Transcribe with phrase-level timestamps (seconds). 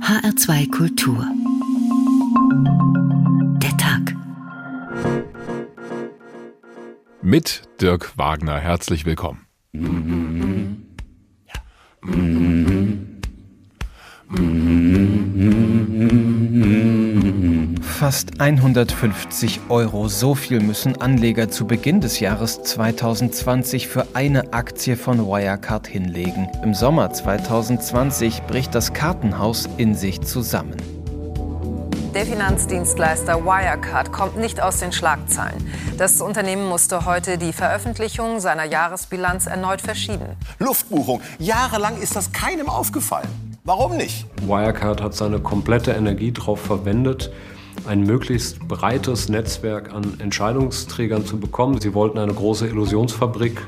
[0.00, 1.26] HR2 Kultur.
[3.60, 4.14] Der Tag.
[7.22, 8.58] Mit Dirk Wagner.
[8.58, 9.46] Herzlich willkommen.
[9.72, 11.54] Ja.
[18.06, 20.06] Fast 150 Euro.
[20.06, 26.48] So viel müssen Anleger zu Beginn des Jahres 2020 für eine Aktie von Wirecard hinlegen.
[26.62, 30.76] Im Sommer 2020 bricht das Kartenhaus in sich zusammen.
[32.14, 35.68] Der Finanzdienstleister Wirecard kommt nicht aus den Schlagzeilen.
[35.98, 40.36] Das Unternehmen musste heute die Veröffentlichung seiner Jahresbilanz erneut verschieben.
[40.60, 41.22] Luftbuchung.
[41.40, 43.26] Jahrelang ist das keinem aufgefallen.
[43.64, 44.26] Warum nicht?
[44.42, 47.32] Wirecard hat seine komplette Energie darauf verwendet,
[47.86, 51.80] ein möglichst breites Netzwerk an Entscheidungsträgern zu bekommen.
[51.80, 53.60] Sie wollten eine große Illusionsfabrik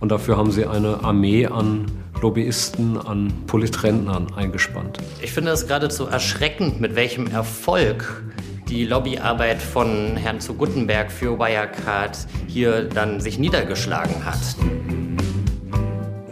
[0.00, 1.86] und dafür haben sie eine Armee an
[2.22, 4.98] Lobbyisten, an Politrentnern eingespannt.
[5.20, 8.22] Ich finde es geradezu erschreckend, mit welchem Erfolg
[8.68, 14.38] die Lobbyarbeit von Herrn zu Guttenberg für Wirecard hier dann sich niedergeschlagen hat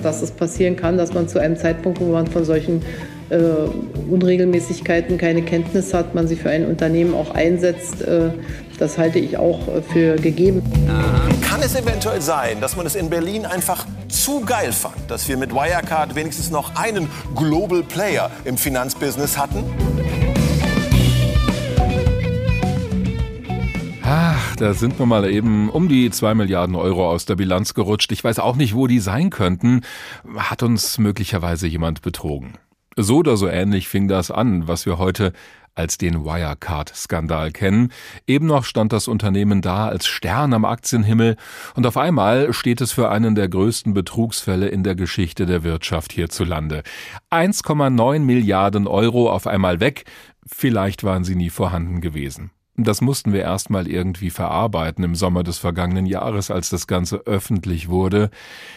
[0.05, 2.82] dass es passieren kann, dass man zu einem Zeitpunkt, wo man von solchen
[3.34, 8.02] äh, Unregelmäßigkeiten keine Kenntnis hat, man sie für ein Unternehmen auch einsetzt.
[8.02, 8.30] Äh,
[8.78, 9.60] das halte ich auch
[9.92, 10.62] für gegeben.
[11.48, 15.36] Kann es eventuell sein, dass man es in Berlin einfach zu geil fand, dass wir
[15.36, 19.62] mit Wirecard wenigstens noch einen Global Player im Finanzbusiness hatten?
[24.06, 28.12] Ach, da sind wir mal eben um die zwei Milliarden Euro aus der Bilanz gerutscht.
[28.12, 29.80] Ich weiß auch nicht, wo die sein könnten.
[30.36, 32.52] Hat uns möglicherweise jemand betrogen?
[32.96, 35.32] So oder so ähnlich fing das an, was wir heute
[35.74, 37.92] als den Wirecard-Skandal kennen.
[38.26, 41.36] Eben noch stand das Unternehmen da als Stern am Aktienhimmel
[41.74, 46.12] und auf einmal steht es für einen der größten Betrugsfälle in der Geschichte der Wirtschaft
[46.12, 46.82] hierzulande.
[47.30, 50.04] 1,9 Milliarden Euro auf einmal weg.
[50.46, 52.50] Vielleicht waren sie nie vorhanden gewesen.
[52.77, 57.89] Das mussten wir erstmal irgendwie verarbeiten im Sommer des vergangenen Jahres, als das Ganze öffentlich
[57.89, 58.30] wurde.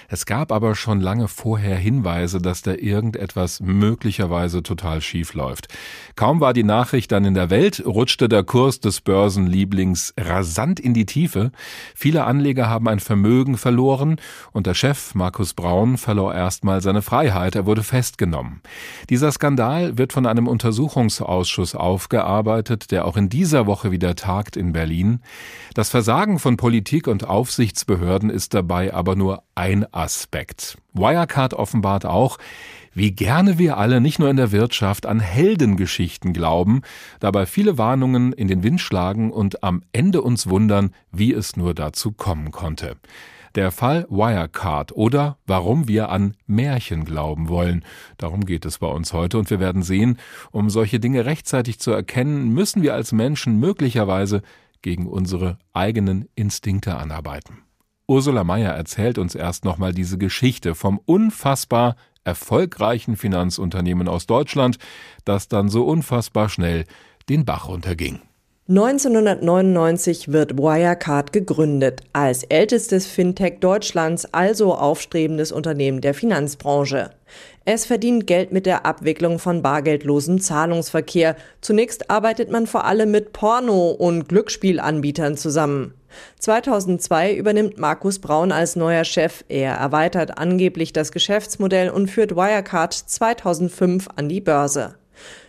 [0.08, 5.70] Es gab aber schon lange vorher Hinweise, dass da irgendetwas möglicherweise total schief läuft.
[6.16, 10.94] Kaum war die Nachricht dann in der Welt, rutschte der Kurs des Börsenlieblings rasant in
[10.94, 11.52] die Tiefe.
[11.96, 14.18] Viele Anleger haben ein Vermögen verloren
[14.52, 17.56] und der Chef Markus Braun verlor erstmal seine Freiheit.
[17.56, 18.62] Er wurde festgenommen.
[19.10, 24.58] Dieser Skandal wird von einem Untersuchungsausschuss aufgearbeitet, der auch in dieser Woche Woche wieder tagt
[24.58, 25.22] in Berlin.
[25.74, 30.78] Das Versagen von Politik und Aufsichtsbehörden ist dabei aber nur ein Aspekt.
[30.94, 32.38] Wirecard offenbart auch,
[32.94, 36.82] wie gerne wir alle nicht nur in der Wirtschaft an Heldengeschichten glauben,
[37.20, 41.74] dabei viele Warnungen in den Wind schlagen und am Ende uns wundern, wie es nur
[41.74, 42.98] dazu kommen konnte.
[43.58, 47.84] Der Fall Wirecard oder warum wir an Märchen glauben wollen.
[48.18, 50.20] Darum geht es bei uns heute und wir werden sehen,
[50.52, 54.44] um solche Dinge rechtzeitig zu erkennen, müssen wir als Menschen möglicherweise
[54.84, 57.64] gegen unsere eigenen Instinkte anarbeiten.
[58.08, 64.78] Ursula Mayer erzählt uns erst nochmal diese Geschichte vom unfassbar erfolgreichen Finanzunternehmen aus Deutschland,
[65.26, 66.86] das dann so unfassbar schnell
[67.28, 68.22] den Bach runterging.
[68.70, 77.12] 1999 wird Wirecard gegründet, als ältestes Fintech Deutschlands, also aufstrebendes Unternehmen der Finanzbranche.
[77.64, 81.38] Es verdient Geld mit der Abwicklung von bargeldlosem Zahlungsverkehr.
[81.62, 85.94] Zunächst arbeitet man vor allem mit Porno- und Glücksspielanbietern zusammen.
[86.40, 89.46] 2002 übernimmt Markus Braun als neuer Chef.
[89.48, 94.96] Er erweitert angeblich das Geschäftsmodell und führt Wirecard 2005 an die Börse.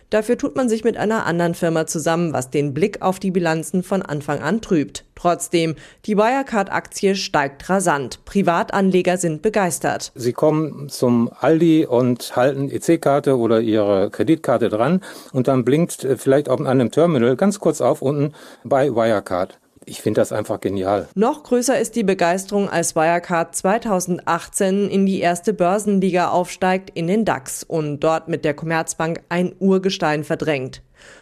[0.09, 3.83] Dafür tut man sich mit einer anderen Firma zusammen, was den Blick auf die Bilanzen
[3.83, 5.05] von Anfang an trübt.
[5.13, 5.75] Trotzdem,
[6.05, 8.25] die Wirecard-Aktie steigt rasant.
[8.25, 10.11] Privatanleger sind begeistert.
[10.15, 16.49] Sie kommen zum Aldi und halten EC-Karte oder ihre Kreditkarte dran und dann blinkt vielleicht
[16.49, 18.33] auf einem Terminal ganz kurz auf unten
[18.63, 19.59] bei Wirecard
[19.89, 21.07] ich finde das einfach genial.
[21.15, 27.25] Noch größer ist die Begeisterung, als Wirecard 2018 in die erste Börsenliga aufsteigt, in den
[27.25, 30.81] DAX und dort mit der Commerzbank ein Urgestein verdrängt.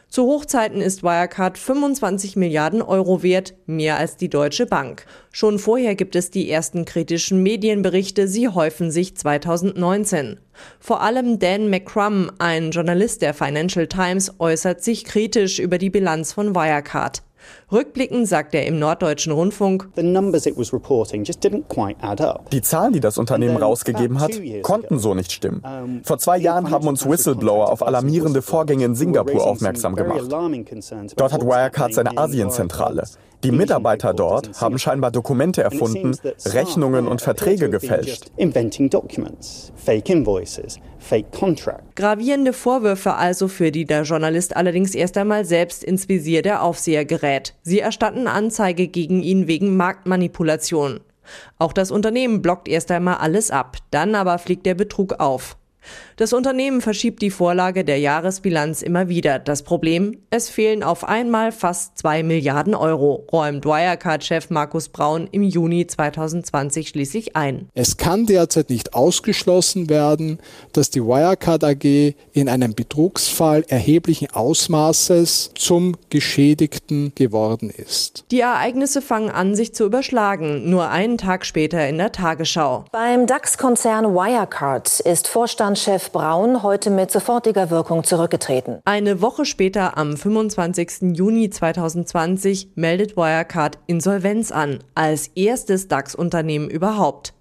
[0.09, 5.05] Zu Hochzeiten ist Wirecard 25 Milliarden Euro wert, mehr als die Deutsche Bank.
[5.31, 10.39] Schon vorher gibt es die ersten kritischen Medienberichte, sie häufen sich 2019.
[10.79, 16.31] Vor allem Dan McCrum, ein Journalist der Financial Times, äußert sich kritisch über die Bilanz
[16.33, 17.21] von Wirecard.
[17.71, 19.89] Rückblickend sagt er im Norddeutschen Rundfunk,
[22.51, 24.31] die Zahlen, die das Unternehmen rausgegeben hat,
[24.63, 26.01] konnten so nicht stimmen.
[26.03, 30.21] Vor zwei Jahren haben uns Whistleblower auf alarmierende Vorgänge in Singapur aufmerksam gemacht.
[31.15, 33.03] Dort hat Wirecard seine Asienzentrale.
[33.43, 38.31] Die Mitarbeiter dort haben scheinbar Dokumente erfunden, Rechnungen und Verträge gefälscht.
[41.95, 47.05] Gravierende Vorwürfe also, für die der Journalist allerdings erst einmal selbst ins Visier der Aufseher
[47.05, 47.53] gerät.
[47.61, 50.99] Sie erstatten Anzeige gegen ihn wegen Marktmanipulation.
[51.59, 55.57] Auch das Unternehmen blockt erst einmal alles ab, dann aber fliegt der Betrug auf.
[56.17, 59.37] Das Unternehmen verschiebt die Vorlage der Jahresbilanz immer wieder.
[59.37, 65.43] Das Problem, es fehlen auf einmal fast zwei Milliarden Euro, räumt Wirecard-Chef Markus Braun im
[65.43, 67.69] Juni 2020 schließlich ein.
[67.75, 70.39] Es kann derzeit nicht ausgeschlossen werden,
[70.73, 78.25] dass die Wirecard AG in einem Betrugsfall erheblichen Ausmaßes zum Geschädigten geworden ist.
[78.31, 80.69] Die Ereignisse fangen an, sich zu überschlagen.
[80.69, 82.85] Nur einen Tag später in der Tagesschau.
[82.91, 85.27] Beim DAX-Konzern Wirecard ist
[85.77, 88.79] Vorstandschef Braun heute mit sofortiger Wirkung zurückgetreten.
[88.83, 91.15] Eine Woche später, am 25.
[91.15, 97.35] Juni 2020, meldet Wirecard Insolvenz an, als erstes DAX-Unternehmen überhaupt.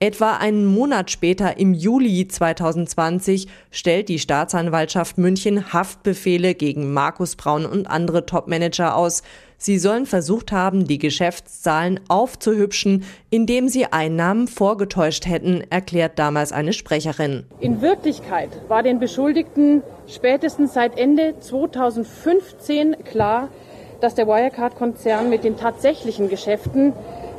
[0.00, 7.66] Etwa einen Monat später, im Juli 2020, stellt die Staatsanwaltschaft München Haftbefehle gegen Markus Braun
[7.66, 9.22] und andere Topmanager aus.
[9.58, 16.72] Sie sollen versucht haben, die Geschäftszahlen aufzuhübschen, indem sie Einnahmen vorgetäuscht hätten, erklärt damals eine
[16.72, 17.44] Sprecherin.
[17.60, 23.48] In Wirklichkeit war den Beschuldigten spätestens seit Ende 2015 klar,
[24.00, 26.92] dass der Wirecard-Konzern mit den tatsächlichen Geschäften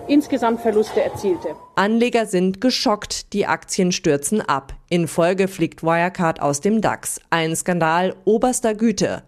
[0.08, 1.50] insgesamt Verluste erzielte.
[1.76, 4.74] Anleger sind geschockt, die Aktien stürzen ab.
[4.90, 7.20] In Folge fliegt Wirecard aus dem DAX.
[7.30, 9.24] Ein Skandal oberster Güte.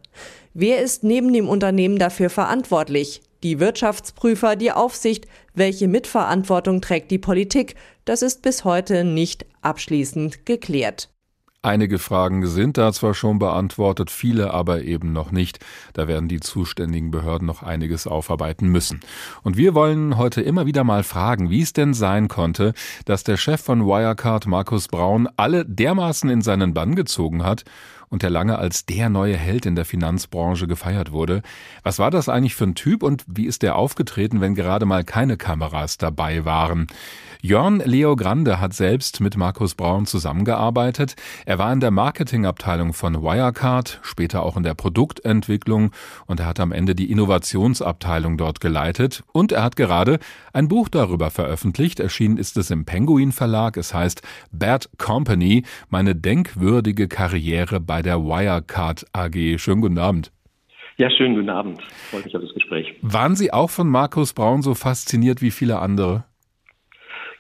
[0.60, 3.22] Wer ist neben dem Unternehmen dafür verantwortlich?
[3.44, 7.76] Die Wirtschaftsprüfer, die Aufsicht, welche Mitverantwortung trägt die Politik?
[8.06, 11.10] Das ist bis heute nicht abschließend geklärt.
[11.62, 15.60] Einige Fragen sind da zwar schon beantwortet, viele aber eben noch nicht.
[15.94, 19.02] Da werden die zuständigen Behörden noch einiges aufarbeiten müssen.
[19.44, 22.74] Und wir wollen heute immer wieder mal fragen, wie es denn sein konnte,
[23.06, 27.64] dass der Chef von Wirecard, Markus Braun, alle dermaßen in seinen Bann gezogen hat
[28.10, 31.42] und der lange als der neue Held in der Finanzbranche gefeiert wurde.
[31.84, 35.04] Was war das eigentlich für ein Typ und wie ist der aufgetreten, wenn gerade mal
[35.04, 36.88] keine Kameras dabei waren?
[37.42, 41.16] Jörn Leo Grande hat selbst mit Markus Braun zusammengearbeitet.
[41.46, 45.92] Er war in der Marketingabteilung von Wirecard, später auch in der Produktentwicklung
[46.26, 50.18] und er hat am Ende die Innovationsabteilung dort geleitet und er hat gerade
[50.52, 52.00] ein Buch darüber veröffentlicht.
[52.00, 53.78] Erschienen ist es im Penguin Verlag.
[53.78, 59.60] Es heißt Bad Company, meine denkwürdige Karriere bei der Wirecard AG.
[59.60, 60.32] Schönen guten Abend.
[60.98, 61.80] Ja, schönen guten Abend.
[62.10, 62.96] Freue mich auf das Gespräch.
[63.04, 66.24] Waren Sie auch von Markus Braun so fasziniert wie viele andere?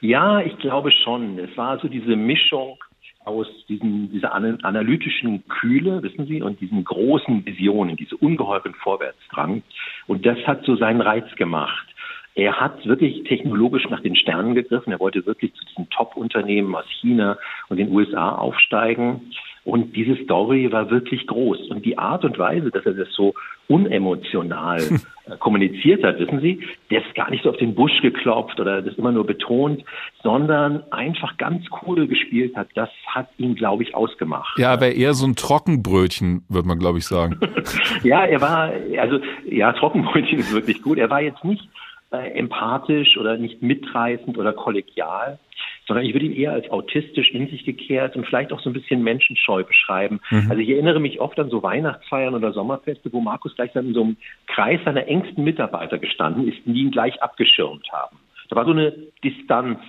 [0.02, 1.40] Ja, ich glaube schon.
[1.40, 2.78] Es war so diese Mischung
[3.26, 9.64] aus diesen, dieser analytischen Kühle, wissen Sie, und diesen großen Visionen, diese ungeheuren Vorwärtsdrang.
[10.08, 11.88] Und das hat so seinen Reiz gemacht.
[12.36, 14.94] Er hat wirklich technologisch nach den Sternen gegriffen.
[14.94, 19.32] Er wollte wirklich zu diesen Top-Unternehmen aus China und den USA aufsteigen.
[19.68, 21.69] Und diese Story war wirklich groß.
[21.72, 23.34] Und die Art und Weise, dass er das so
[23.68, 24.78] unemotional
[25.25, 28.81] äh, kommuniziert hat, wissen Sie, der ist gar nicht so auf den Busch geklopft oder
[28.81, 29.84] das immer nur betont,
[30.24, 32.69] sondern einfach ganz cool gespielt hat.
[32.75, 34.58] Das hat ihn, glaube ich, ausgemacht.
[34.58, 37.38] Ja, aber eher so ein Trockenbrötchen, würde man, glaube ich, sagen.
[38.04, 40.98] ja, er war, also, ja, Trockenbrötchen ist wirklich gut.
[40.98, 41.68] Er war jetzt nicht
[42.12, 45.40] äh, empathisch oder nicht mitreißend oder kollegial,
[45.88, 48.74] sondern ich würde ihn eher als autistisch in sich gekehrt und vielleicht auch so ein
[48.74, 50.19] bisschen menschenscheu beschreiben.
[50.30, 50.48] Mhm.
[50.50, 54.03] Also ich erinnere mich oft an so Weihnachtsfeiern oder Sommerfeste, wo Markus gleich in so
[54.03, 54.17] einem
[54.48, 58.17] Kreis seiner engsten Mitarbeiter gestanden ist, die ihn gleich abgeschirmt haben.
[58.50, 59.79] Da war so eine Distanz.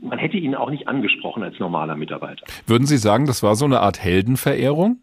[0.00, 2.46] Man hätte ihn auch nicht angesprochen als normaler Mitarbeiter.
[2.66, 4.98] Würden Sie sagen, das war so eine Art Heldenverehrung?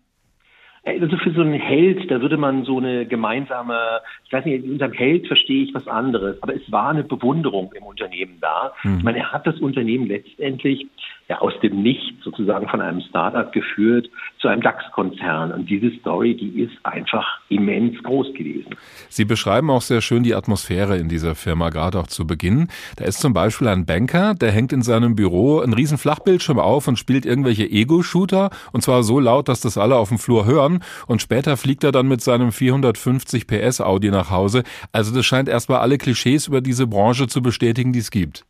[0.88, 3.78] Also für so einen Held, da würde man so eine gemeinsame,
[4.26, 7.84] ich weiß nicht, unter Held verstehe ich was anderes, aber es war eine Bewunderung im
[7.84, 8.72] Unternehmen da.
[8.84, 8.98] Mhm.
[9.00, 10.88] Ich meine, er hat das Unternehmen letztendlich
[11.30, 15.52] ja, aus dem Nichts sozusagen von einem Startup geführt zu einem DAX-Konzern.
[15.52, 18.76] Und diese Story, die ist einfach immens groß gewesen.
[19.10, 22.70] Sie beschreiben auch sehr schön die Atmosphäre in dieser Firma, gerade auch zu Beginn.
[22.96, 26.88] Da ist zum Beispiel ein Banker, der hängt in seinem Büro einen riesen Flachbildschirm auf
[26.88, 28.50] und spielt irgendwelche Ego-Shooter.
[28.72, 30.82] Und zwar so laut, dass das alle auf dem Flur hören.
[31.08, 34.64] Und später fliegt er dann mit seinem 450 PS Audi nach Hause.
[34.94, 38.46] Also das scheint erstmal alle Klischees über diese Branche zu bestätigen, die es gibt.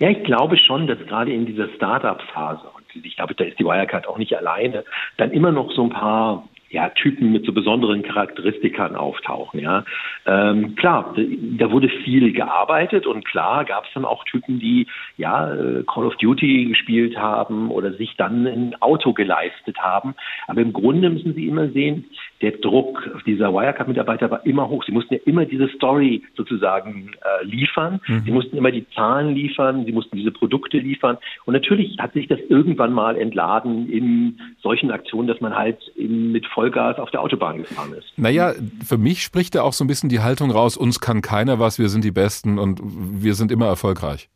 [0.00, 3.64] Ja, ich glaube schon, dass gerade in dieser Start-up-Phase, und ich glaube, da ist die
[3.64, 4.82] Wirecard auch nicht alleine,
[5.18, 9.60] dann immer noch so ein paar ja, Typen mit so besonderen Charakteristikern auftauchen.
[9.60, 9.84] Ja,
[10.24, 14.86] ähm, klar, da wurde viel gearbeitet und klar gab es dann auch Typen, die
[15.18, 20.14] ja äh, Call of Duty gespielt haben oder sich dann ein Auto geleistet haben.
[20.46, 22.06] Aber im Grunde müssen Sie immer sehen,
[22.42, 24.84] der Druck dieser Wirecard-Mitarbeiter war immer hoch.
[24.84, 28.00] Sie mussten ja immer diese Story sozusagen äh, liefern.
[28.06, 28.22] Mhm.
[28.24, 29.84] Sie mussten immer die Zahlen liefern.
[29.84, 31.18] Sie mussten diese Produkte liefern.
[31.44, 36.46] Und natürlich hat sich das irgendwann mal entladen in solchen Aktionen, dass man halt mit
[36.46, 38.12] Vollgas auf der Autobahn gefahren ist.
[38.16, 38.52] Naja,
[38.84, 41.78] für mich spricht da auch so ein bisschen die Haltung raus, uns kann keiner was,
[41.78, 44.30] wir sind die Besten und wir sind immer erfolgreich.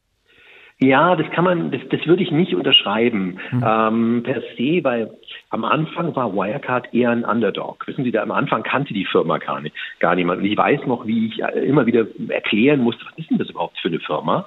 [0.81, 3.65] Ja, das kann man, das, das würde ich nicht unterschreiben mhm.
[3.67, 5.11] ähm, per se, weil
[5.55, 7.87] am Anfang war Wirecard eher ein Underdog.
[7.87, 10.41] Wissen Sie, da am Anfang kannte die Firma gar nicht, gar niemand.
[10.41, 13.79] Und ich weiß noch, wie ich immer wieder erklären musste, was ist denn das überhaupt
[13.79, 14.47] für eine Firma?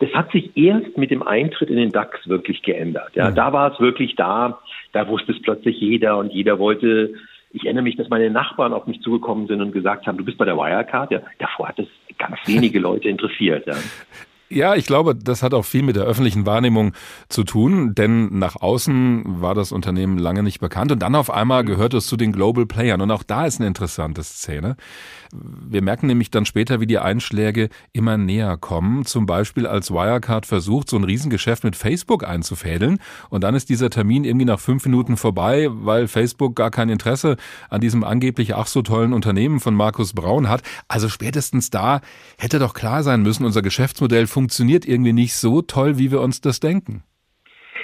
[0.00, 3.14] Das hat sich erst mit dem Eintritt in den DAX wirklich geändert.
[3.14, 3.36] Ja, mhm.
[3.36, 4.58] da war es wirklich da,
[4.92, 7.14] da wusste es plötzlich jeder und jeder wollte
[7.50, 10.36] ich erinnere mich, dass meine Nachbarn auf mich zugekommen sind und gesagt haben, du bist
[10.36, 11.10] bei der Wirecard.
[11.10, 11.86] Ja, davor hat es
[12.18, 13.66] ganz wenige Leute interessiert.
[13.66, 13.74] Ja.
[14.50, 16.92] Ja, ich glaube, das hat auch viel mit der öffentlichen Wahrnehmung
[17.28, 21.64] zu tun, denn nach außen war das Unternehmen lange nicht bekannt und dann auf einmal
[21.64, 24.76] gehört es zu den Global Playern und auch da ist eine interessante Szene.
[25.32, 29.04] Wir merken nämlich dann später, wie die Einschläge immer näher kommen.
[29.04, 32.98] Zum Beispiel als Wirecard versucht, so ein Riesengeschäft mit Facebook einzufädeln.
[33.28, 37.36] Und dann ist dieser Termin irgendwie nach fünf Minuten vorbei, weil Facebook gar kein Interesse
[37.68, 40.62] an diesem angeblich ach so tollen Unternehmen von Markus Braun hat.
[40.88, 42.00] Also spätestens da
[42.38, 46.40] hätte doch klar sein müssen, unser Geschäftsmodell funktioniert irgendwie nicht so toll, wie wir uns
[46.40, 47.02] das denken.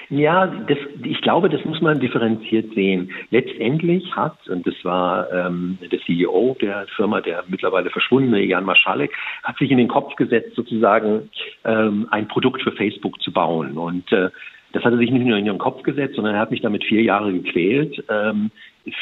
[0.08, 3.10] Ja, das, ich glaube, das muss man differenziert sehen.
[3.30, 9.10] Letztendlich hat, und das war ähm, der CEO der Firma, der mittlerweile verschwundene Jan Maschalek,
[9.42, 11.28] hat sich in den Kopf gesetzt, sozusagen
[11.64, 13.76] ähm, ein Produkt für Facebook zu bauen.
[13.76, 14.30] Und äh,
[14.72, 16.84] das hat er sich nicht nur in den Kopf gesetzt, sondern er hat mich damit
[16.84, 18.04] vier Jahre gequält.
[18.08, 18.52] Ähm,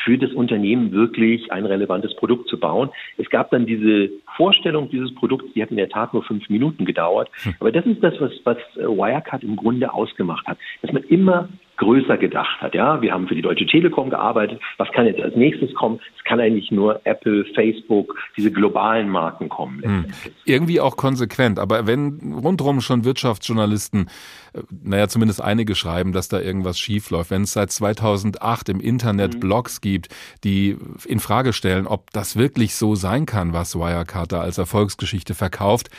[0.05, 2.91] für das Unternehmen wirklich ein relevantes Produkt zu bauen.
[3.19, 6.85] Es gab dann diese Vorstellung dieses Produkts, die hat in der Tat nur fünf Minuten
[6.85, 7.29] gedauert.
[7.43, 7.55] Hm.
[7.61, 11.49] Aber das ist das, was, was äh, Wirecard im Grunde ausgemacht hat, dass man immer
[11.83, 12.75] größer gedacht hat.
[12.75, 14.61] Ja, wir haben für die Deutsche Telekom gearbeitet.
[14.79, 16.01] Was kann jetzt als nächstes kommen?
[16.17, 19.83] Es kann eigentlich nur Apple, Facebook, diese globalen Marken kommen.
[19.83, 20.05] Hm.
[20.45, 21.59] Irgendwie auch konsequent.
[21.59, 24.09] Aber wenn rundherum schon Wirtschaftsjournalisten,
[24.55, 29.35] äh, naja, zumindest einige schreiben, dass da irgendwas schiefläuft, wenn es seit 2008 im Internet
[29.35, 29.41] hm.
[29.41, 30.09] Blogs gibt,
[30.45, 35.35] die in Frage stellen, ob das wirklich so sein kann, was Wirecard da als Erfolgsgeschichte
[35.35, 35.91] verkauft,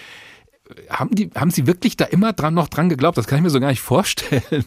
[0.90, 3.18] haben die, haben Sie wirklich da immer dran noch dran geglaubt?
[3.18, 4.66] Das kann ich mir so gar nicht vorstellen.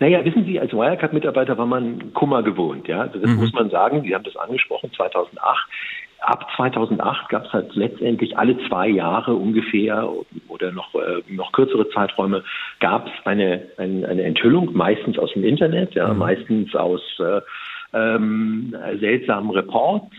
[0.00, 2.88] Naja, wissen Sie, als Wirecard-Mitarbeiter war man Kummer gewohnt.
[2.88, 3.36] Ja, das mhm.
[3.36, 4.02] muss man sagen.
[4.02, 5.68] Sie haben das angesprochen, 2008.
[6.20, 10.10] Ab 2008 gab es halt letztendlich alle zwei Jahre ungefähr
[10.48, 12.44] oder noch, äh, noch kürzere Zeiträume
[12.78, 16.18] gab es eine, eine, eine, Enthüllung, meistens aus dem Internet, ja, mhm.
[16.18, 17.40] meistens aus äh,
[17.94, 20.14] ähm, seltsamen Reports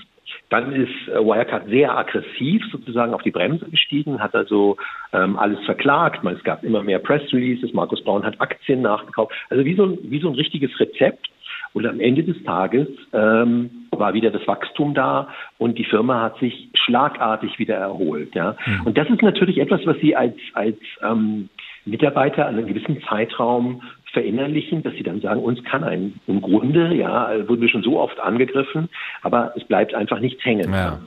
[0.51, 4.75] dann ist äh, Wirecard sehr aggressiv sozusagen auf die Bremse gestiegen, hat also
[5.13, 6.25] ähm, alles verklagt.
[6.25, 7.73] Es gab immer mehr Press Releases.
[7.73, 9.33] Markus Braun hat Aktien nachgekauft.
[9.49, 11.29] Also wie so, ein, wie so ein richtiges Rezept.
[11.73, 16.37] Und am Ende des Tages ähm, war wieder das Wachstum da und die Firma hat
[16.39, 18.35] sich schlagartig wieder erholt.
[18.35, 18.57] Ja.
[18.65, 18.87] Mhm.
[18.87, 21.47] Und das ist natürlich etwas, was Sie als, als ähm,
[21.85, 26.93] Mitarbeiter an einem gewissen Zeitraum verinnerlichen, dass sie dann sagen, uns kann ein, im Grunde,
[26.93, 28.89] ja, wurden wir schon so oft angegriffen,
[29.21, 30.71] aber es bleibt einfach nichts hängen.
[30.71, 30.99] Ja.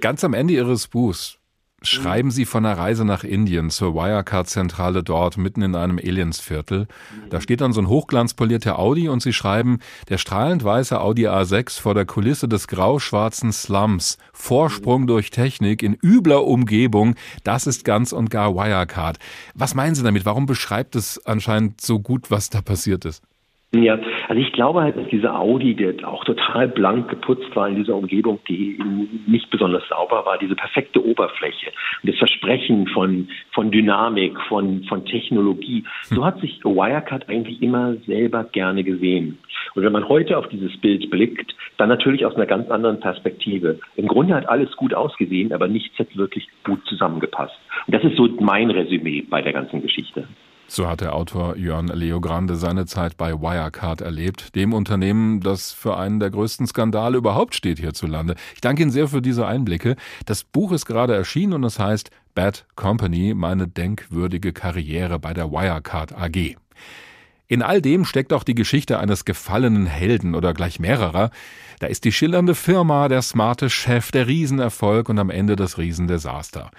[0.00, 1.39] Ganz am Ende Ihres Buchs
[1.82, 6.86] schreiben Sie von einer Reise nach Indien zur Wirecard-Zentrale dort, mitten in einem Aliensviertel.
[7.30, 11.80] Da steht dann so ein hochglanzpolierter Audi und Sie schreiben, der strahlend weiße Audi A6
[11.80, 18.12] vor der Kulisse des grau-schwarzen Slums, Vorsprung durch Technik in übler Umgebung, das ist ganz
[18.12, 19.18] und gar Wirecard.
[19.54, 20.26] Was meinen Sie damit?
[20.26, 23.22] Warum beschreibt es anscheinend so gut, was da passiert ist?
[23.72, 23.96] Ja,
[24.30, 27.96] also ich glaube halt, dass dieser Audi, der auch total blank geputzt war in dieser
[27.96, 28.78] Umgebung, die
[29.26, 35.04] nicht besonders sauber war, diese perfekte Oberfläche und das Versprechen von, von Dynamik, von, von
[35.04, 39.40] Technologie, so hat sich Wirecard eigentlich immer selber gerne gesehen.
[39.74, 43.80] Und wenn man heute auf dieses Bild blickt, dann natürlich aus einer ganz anderen Perspektive.
[43.96, 47.58] Im Grunde hat alles gut ausgesehen, aber nichts hat wirklich gut zusammengepasst.
[47.88, 50.28] Und das ist so mein Resümee bei der ganzen Geschichte.
[50.72, 55.96] So hat der Autor Jörn Leogrande seine Zeit bei Wirecard erlebt, dem Unternehmen, das für
[55.96, 58.36] einen der größten Skandale überhaupt steht hierzulande.
[58.54, 59.96] Ich danke Ihnen sehr für diese Einblicke.
[60.26, 65.50] Das Buch ist gerade erschienen und es heißt Bad Company, meine denkwürdige Karriere bei der
[65.50, 66.54] Wirecard AG.
[67.48, 71.32] In all dem steckt auch die Geschichte eines gefallenen Helden oder gleich mehrerer.
[71.80, 76.70] Da ist die schillernde Firma, der smarte Chef, der Riesenerfolg und am Ende das Riesendesaster.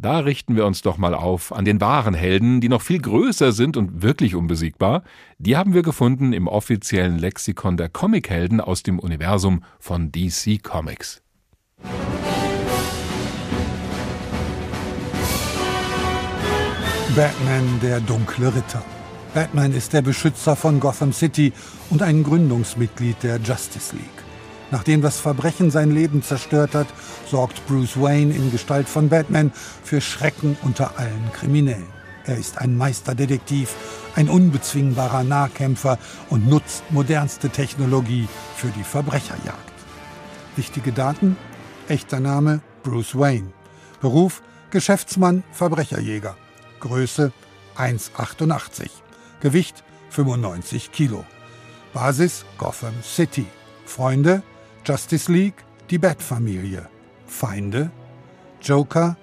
[0.00, 3.50] Da richten wir uns doch mal auf an den wahren Helden, die noch viel größer
[3.50, 5.02] sind und wirklich unbesiegbar.
[5.38, 11.20] Die haben wir gefunden im offiziellen Lexikon der Comichelden aus dem Universum von DC Comics.
[17.16, 18.84] Batman, der dunkle Ritter.
[19.34, 21.52] Batman ist der Beschützer von Gotham City
[21.90, 24.17] und ein Gründungsmitglied der Justice League.
[24.70, 26.88] Nachdem das Verbrechen sein Leben zerstört hat,
[27.30, 31.86] sorgt Bruce Wayne in Gestalt von Batman für Schrecken unter allen Kriminellen.
[32.26, 33.74] Er ist ein Meisterdetektiv,
[34.14, 35.98] ein unbezwingbarer Nahkämpfer
[36.28, 39.72] und nutzt modernste Technologie für die Verbrecherjagd.
[40.56, 41.38] Wichtige Daten?
[41.88, 43.52] Echter Name Bruce Wayne.
[44.02, 46.36] Beruf Geschäftsmann, Verbrecherjäger.
[46.80, 47.32] Größe
[47.78, 48.90] 1,88.
[49.40, 51.24] Gewicht 95 Kilo.
[51.94, 53.46] Basis Gotham City.
[53.86, 54.42] Freunde
[54.88, 56.88] Justice League, die Bat-Familie.
[57.26, 57.90] Feinde
[58.62, 59.18] Joker,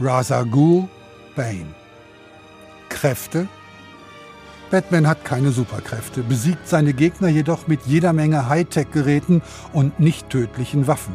[0.00, 0.88] Raza Ghul,
[1.36, 1.74] Bane.
[2.88, 3.46] Kräfte
[4.70, 9.42] Batman hat keine Superkräfte, besiegt seine Gegner jedoch mit jeder Menge Hightech-Geräten
[9.74, 11.14] und nicht tödlichen Waffen.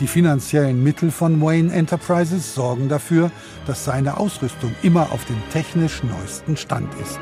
[0.00, 3.30] Die finanziellen Mittel von Wayne Enterprises sorgen dafür,
[3.66, 7.18] dass seine Ausrüstung immer auf dem technisch neuesten Stand ist.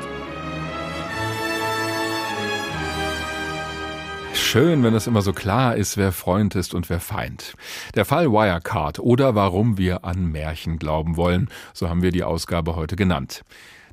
[4.51, 7.53] Schön, wenn es immer so klar ist, wer Freund ist und wer Feind.
[7.93, 12.75] Der Fall Wirecard oder warum wir an Märchen glauben wollen, so haben wir die Ausgabe
[12.75, 13.43] heute genannt.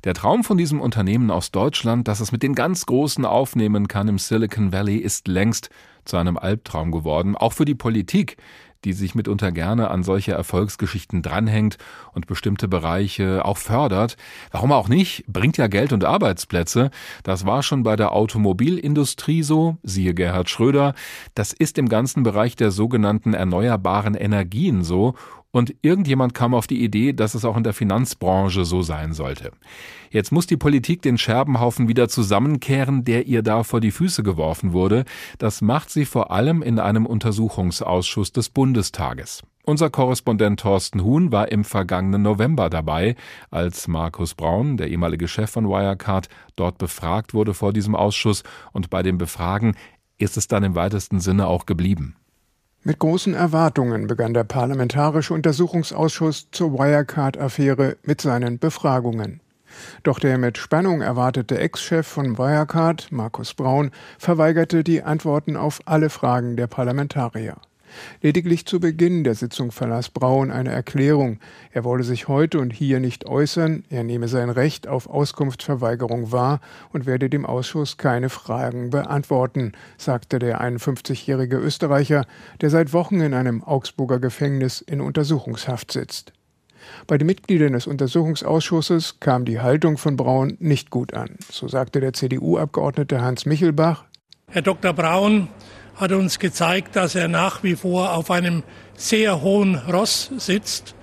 [0.03, 4.07] Der Traum von diesem Unternehmen aus Deutschland, dass es mit den ganz Großen aufnehmen kann
[4.07, 5.69] im Silicon Valley, ist längst
[6.05, 8.37] zu einem Albtraum geworden, auch für die Politik,
[8.85, 11.77] die sich mitunter gerne an solche Erfolgsgeschichten dranhängt
[12.13, 14.17] und bestimmte Bereiche auch fördert.
[14.51, 15.25] Warum auch nicht?
[15.27, 16.91] Bringt ja Geld und Arbeitsplätze.
[17.23, 20.93] Das war schon bei der Automobilindustrie so, siehe Gerhard Schröder.
[21.35, 25.15] Das ist im ganzen Bereich der sogenannten erneuerbaren Energien so
[25.51, 29.51] und irgendjemand kam auf die Idee, dass es auch in der Finanzbranche so sein sollte.
[30.11, 34.73] Jetzt muss die Politik den Scherbenhaufen wieder zusammenkehren, der ihr da vor die Füße geworfen
[34.73, 35.05] wurde.
[35.37, 39.43] Das macht sie vor allem in einem Untersuchungsausschuss des Bundestages.
[39.63, 43.15] Unser Korrespondent Thorsten Huhn war im vergangenen November dabei,
[43.51, 48.89] als Markus Braun, der ehemalige Chef von Wirecard, dort befragt wurde vor diesem Ausschuss und
[48.89, 49.75] bei dem Befragen
[50.17, 52.15] ist es dann im weitesten Sinne auch geblieben.
[52.83, 59.41] Mit großen Erwartungen begann der Parlamentarische Untersuchungsausschuss zur Wirecard-Affäre mit seinen Befragungen.
[60.03, 66.09] Doch der mit Spannung erwartete Ex-Chef von Wirecard, Markus Braun, verweigerte die Antworten auf alle
[66.09, 67.57] Fragen der Parlamentarier.
[68.21, 71.39] Lediglich zu Beginn der Sitzung verlas Braun eine Erklärung.
[71.71, 76.59] Er wolle sich heute und hier nicht äußern, er nehme sein Recht auf Auskunftsverweigerung wahr
[76.91, 82.25] und werde dem Ausschuss keine Fragen beantworten, sagte der 51-jährige Österreicher,
[82.61, 86.33] der seit Wochen in einem Augsburger Gefängnis in Untersuchungshaft sitzt.
[87.05, 91.37] Bei den Mitgliedern des Untersuchungsausschusses kam die Haltung von Braun nicht gut an.
[91.51, 94.05] So sagte der CDU-Abgeordnete Hans Michelbach.
[94.49, 94.93] Herr Dr.
[94.93, 95.49] Braun
[95.97, 98.63] hat uns gezeigt, dass er nach wie vor auf einem
[98.95, 100.95] sehr hohen Ross sitzt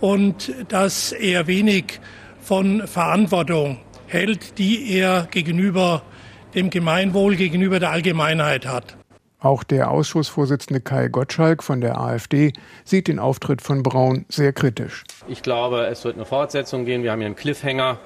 [0.00, 2.00] und dass er wenig
[2.40, 6.02] von Verantwortung hält, die er gegenüber
[6.54, 8.96] dem Gemeinwohl, gegenüber der Allgemeinheit hat.
[9.40, 12.52] Auch der Ausschussvorsitzende Kai Gottschalk von der AfD
[12.84, 15.04] sieht den Auftritt von Braun sehr kritisch.
[15.26, 17.02] Ich glaube, es wird eine Fortsetzung gehen.
[17.02, 17.98] Wir haben hier einen Cliffhanger.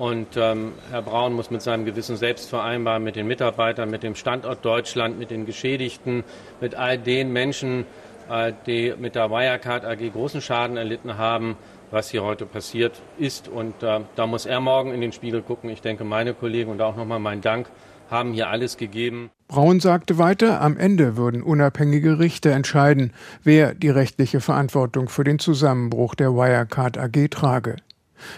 [0.00, 4.14] Und ähm, Herr Braun muss mit seinem Gewissen selbst vereinbaren, mit den Mitarbeitern, mit dem
[4.14, 6.24] Standort Deutschland, mit den Geschädigten,
[6.58, 7.84] mit all den Menschen,
[8.30, 11.54] äh, die mit der Wirecard AG großen Schaden erlitten haben,
[11.90, 13.48] was hier heute passiert ist.
[13.48, 15.68] Und äh, da muss er morgen in den Spiegel gucken.
[15.68, 17.68] Ich denke, meine Kollegen und auch nochmal mein Dank
[18.10, 19.28] haben hier alles gegeben.
[19.48, 23.12] Braun sagte weiter, am Ende würden unabhängige Richter entscheiden,
[23.44, 27.76] wer die rechtliche Verantwortung für den Zusammenbruch der Wirecard AG trage.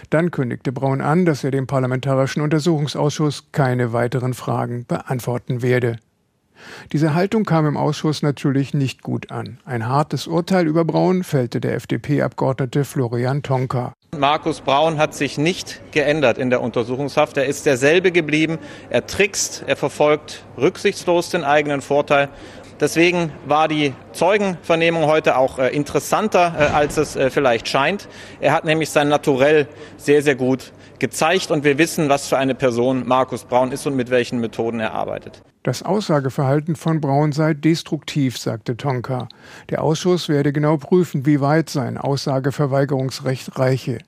[0.09, 5.97] Dann kündigte Braun an, dass er dem Parlamentarischen Untersuchungsausschuss keine weiteren Fragen beantworten werde.
[6.91, 9.59] Diese Haltung kam im Ausschuss natürlich nicht gut an.
[9.65, 13.93] Ein hartes Urteil über Braun fällte der FDP-Abgeordnete Florian Tonka.
[14.17, 17.37] Markus Braun hat sich nicht geändert in der Untersuchungshaft.
[17.37, 18.59] Er ist derselbe geblieben.
[18.89, 22.29] Er trickst, er verfolgt rücksichtslos den eigenen Vorteil.
[22.79, 28.07] Deswegen war die Zeugenvernehmung heute auch äh, interessanter, äh, als es äh, vielleicht scheint.
[28.39, 32.55] Er hat nämlich sein Naturell sehr, sehr gut gezeigt und wir wissen, was für eine
[32.55, 35.41] Person Markus Braun ist und mit welchen Methoden er arbeitet.
[35.63, 39.29] Das Aussageverhalten von Braun sei destruktiv, sagte Tonka.
[39.69, 43.99] Der Ausschuss werde genau prüfen, wie weit sein Aussageverweigerungsrecht reiche.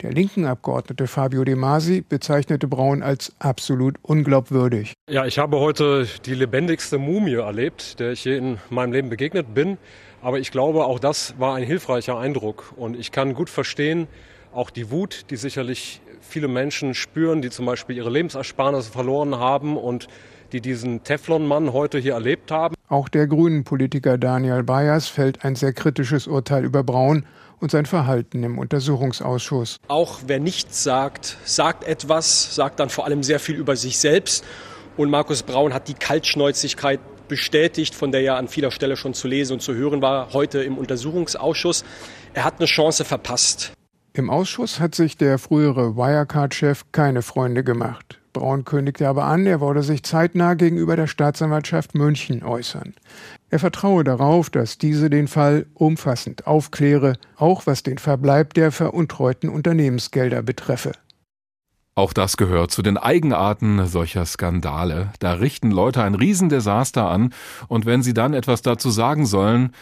[0.00, 4.94] Der linken Abgeordnete Fabio De Masi bezeichnete Braun als absolut unglaubwürdig.
[5.08, 9.54] Ja, ich habe heute die lebendigste Mumie erlebt, der ich je in meinem Leben begegnet
[9.54, 9.78] bin.
[10.22, 12.72] Aber ich glaube, auch das war ein hilfreicher Eindruck.
[12.76, 14.08] Und ich kann gut verstehen,
[14.52, 19.76] auch die Wut, die sicherlich viele Menschen spüren, die zum Beispiel ihre Lebensersparnisse verloren haben
[19.76, 20.08] und
[20.52, 22.74] die diesen Teflon-Mann heute hier erlebt haben.
[22.88, 27.24] Auch der grünen Politiker Daniel Bayers fällt ein sehr kritisches Urteil über Braun
[27.62, 29.78] und sein Verhalten im Untersuchungsausschuss.
[29.86, 34.44] Auch wer nichts sagt, sagt etwas, sagt dann vor allem sehr viel über sich selbst.
[34.96, 39.28] Und Markus Braun hat die Kaltschnäuzigkeit bestätigt, von der ja an vieler Stelle schon zu
[39.28, 41.84] lesen und zu hören war, heute im Untersuchungsausschuss.
[42.34, 43.72] Er hat eine Chance verpasst.
[44.12, 48.18] Im Ausschuss hat sich der frühere Wirecard-Chef keine Freunde gemacht.
[48.32, 52.94] Braun kündigte aber an, er wolle sich zeitnah gegenüber der Staatsanwaltschaft München äußern.
[53.52, 59.50] Er vertraue darauf, dass diese den Fall umfassend aufkläre, auch was den Verbleib der veruntreuten
[59.50, 60.92] Unternehmensgelder betreffe.
[61.94, 65.12] Auch das gehört zu den Eigenarten solcher Skandale.
[65.18, 67.34] Da richten Leute ein Riesendesaster an
[67.68, 69.72] und wenn sie dann etwas dazu sagen sollen,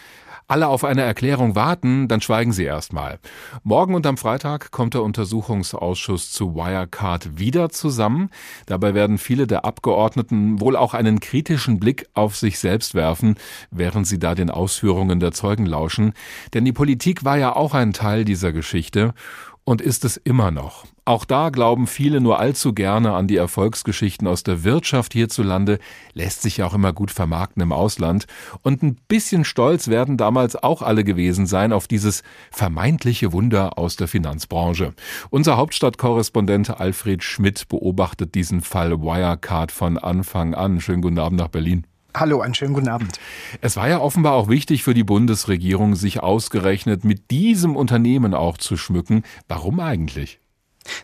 [0.51, 3.19] alle auf eine Erklärung warten, dann schweigen sie erstmal.
[3.63, 8.29] Morgen und am Freitag kommt der Untersuchungsausschuss zu Wirecard wieder zusammen.
[8.65, 13.35] Dabei werden viele der Abgeordneten wohl auch einen kritischen Blick auf sich selbst werfen,
[13.71, 16.11] während sie da den Ausführungen der Zeugen lauschen.
[16.53, 19.13] Denn die Politik war ja auch ein Teil dieser Geschichte
[19.63, 20.85] und ist es immer noch.
[21.03, 25.79] Auch da glauben viele nur allzu gerne an die Erfolgsgeschichten aus der Wirtschaft hierzulande,
[26.13, 28.27] lässt sich ja auch immer gut vermarkten im Ausland.
[28.61, 33.95] Und ein bisschen stolz werden damals auch alle gewesen sein auf dieses vermeintliche Wunder aus
[33.95, 34.93] der Finanzbranche.
[35.29, 40.81] Unser Hauptstadtkorrespondent Alfred Schmidt beobachtet diesen Fall Wirecard von Anfang an.
[40.81, 41.87] Schönen guten Abend nach Berlin.
[42.15, 43.19] Hallo, einen schönen guten Abend.
[43.61, 48.57] Es war ja offenbar auch wichtig für die Bundesregierung, sich ausgerechnet mit diesem Unternehmen auch
[48.57, 49.23] zu schmücken.
[49.47, 50.40] Warum eigentlich?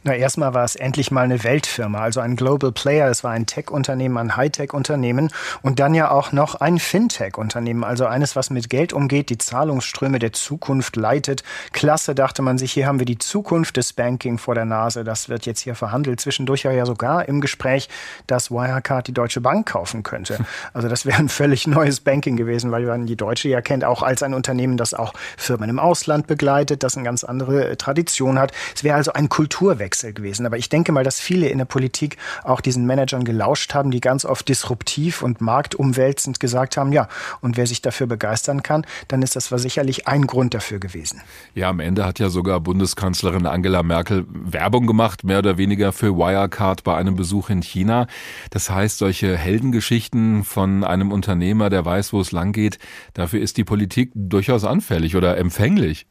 [0.04, 3.10] Na, erstmal war es endlich mal eine Weltfirma, also ein Global Player.
[3.10, 8.36] Es war ein Tech-Unternehmen, ein Hightech-Unternehmen und dann ja auch noch ein Fintech-Unternehmen, also eines,
[8.36, 11.44] was mit Geld umgeht, die Zahlungsströme der Zukunft leitet.
[11.74, 15.04] Klasse, dachte man sich, hier haben wir die Zukunft des Banking vor der Nase.
[15.04, 16.20] Das wird jetzt hier verhandelt.
[16.22, 17.90] Zwischendurch war ja sogar im Gespräch,
[18.26, 20.38] dass Wirecard die Deutsche Bank kaufen könnte.
[20.74, 24.04] Also das wäre ein völlig neues Banking gewesen, weil man die Deutsche ja kennt, auch
[24.04, 28.52] als ein Unternehmen, das auch Firmen im Ausland begleitet, das eine ganz andere Tradition hat.
[28.76, 30.46] Es wäre also ein Kultur Kulturwechsel gewesen.
[30.46, 34.00] Aber ich denke mal, dass viele in der Politik auch diesen Managern gelauscht haben, die
[34.00, 37.10] ganz oft disruptiv und marktumwälzend gesagt haben, ja,
[37.42, 41.22] und wer sich dafür begeistern kann, dann ist das sicherlich ein Grund dafür gewesen.
[41.54, 46.16] Ja, am Ende hat ja sogar Bundeskanzlerin Angela Merkel Werbung gemacht, mehr oder weniger für
[46.16, 48.08] Wirecard bei einem Besuch in China.
[48.52, 52.80] Das heißt, solche Heldengeschichten von einem Unternehmer, der weiß, wo es lang geht,
[53.14, 56.06] dafür ist die Politik durchaus anfällig oder empfänglich.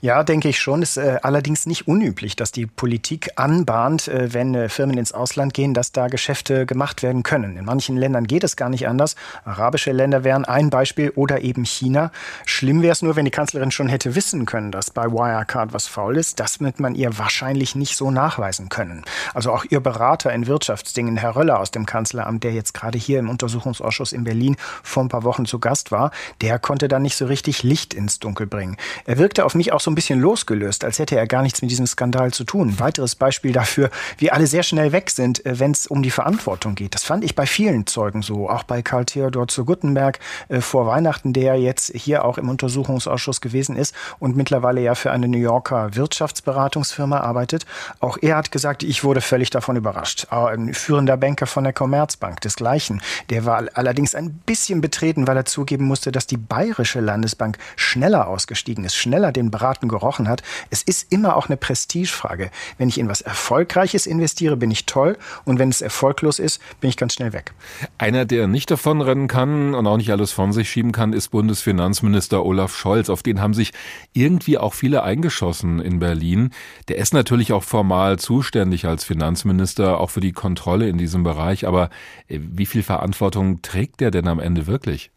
[0.00, 0.82] Ja, denke ich schon.
[0.82, 5.12] Es ist äh, allerdings nicht unüblich, dass die Politik anbahnt, äh, wenn äh, Firmen ins
[5.12, 7.56] Ausland gehen, dass da Geschäfte gemacht werden können.
[7.56, 9.16] In manchen Ländern geht es gar nicht anders.
[9.44, 12.10] Arabische Länder wären ein Beispiel oder eben China.
[12.44, 15.86] Schlimm wäre es nur, wenn die Kanzlerin schon hätte wissen können, dass bei Wirecard was
[15.86, 16.40] faul ist.
[16.40, 19.04] Das wird man ihr wahrscheinlich nicht so nachweisen können.
[19.32, 23.18] Also auch ihr Berater in Wirtschaftsdingen, Herr Röller aus dem Kanzleramt, der jetzt gerade hier
[23.18, 26.10] im Untersuchungsausschuss in Berlin vor ein paar Wochen zu Gast war,
[26.40, 28.76] der konnte da nicht so richtig Licht ins Dunkel bringen.
[29.04, 31.62] Er wirkte auf mich mich auch so ein bisschen losgelöst, als hätte er gar nichts
[31.62, 32.68] mit diesem Skandal zu tun.
[32.68, 36.10] Ein weiteres Beispiel dafür, wie alle sehr schnell weg sind, äh, wenn es um die
[36.10, 36.94] Verantwortung geht.
[36.94, 40.86] Das fand ich bei vielen Zeugen so, auch bei Karl Theodor zu Guttenberg äh, vor
[40.86, 45.38] Weihnachten, der jetzt hier auch im Untersuchungsausschuss gewesen ist und mittlerweile ja für eine New
[45.38, 47.64] Yorker Wirtschaftsberatungsfirma arbeitet.
[48.00, 50.26] Auch er hat gesagt, ich wurde völlig davon überrascht.
[50.30, 53.00] Ein führender Banker von der Commerzbank desgleichen.
[53.30, 58.28] Der war allerdings ein bisschen betreten, weil er zugeben musste, dass die Bayerische Landesbank schneller
[58.28, 60.42] ausgestiegen ist, schneller den Braten gerochen hat.
[60.70, 62.50] Es ist immer auch eine Prestigefrage.
[62.76, 65.16] Wenn ich in was Erfolgreiches investiere, bin ich toll.
[65.44, 67.54] Und wenn es erfolglos ist, bin ich ganz schnell weg.
[67.96, 72.44] Einer, der nicht davonrennen kann und auch nicht alles von sich schieben kann, ist Bundesfinanzminister
[72.44, 73.08] Olaf Scholz.
[73.08, 73.72] Auf den haben sich
[74.12, 76.50] irgendwie auch viele eingeschossen in Berlin.
[76.88, 81.66] Der ist natürlich auch formal zuständig als Finanzminister, auch für die Kontrolle in diesem Bereich.
[81.66, 81.88] Aber
[82.28, 85.13] äh, wie viel Verantwortung trägt der denn am Ende wirklich?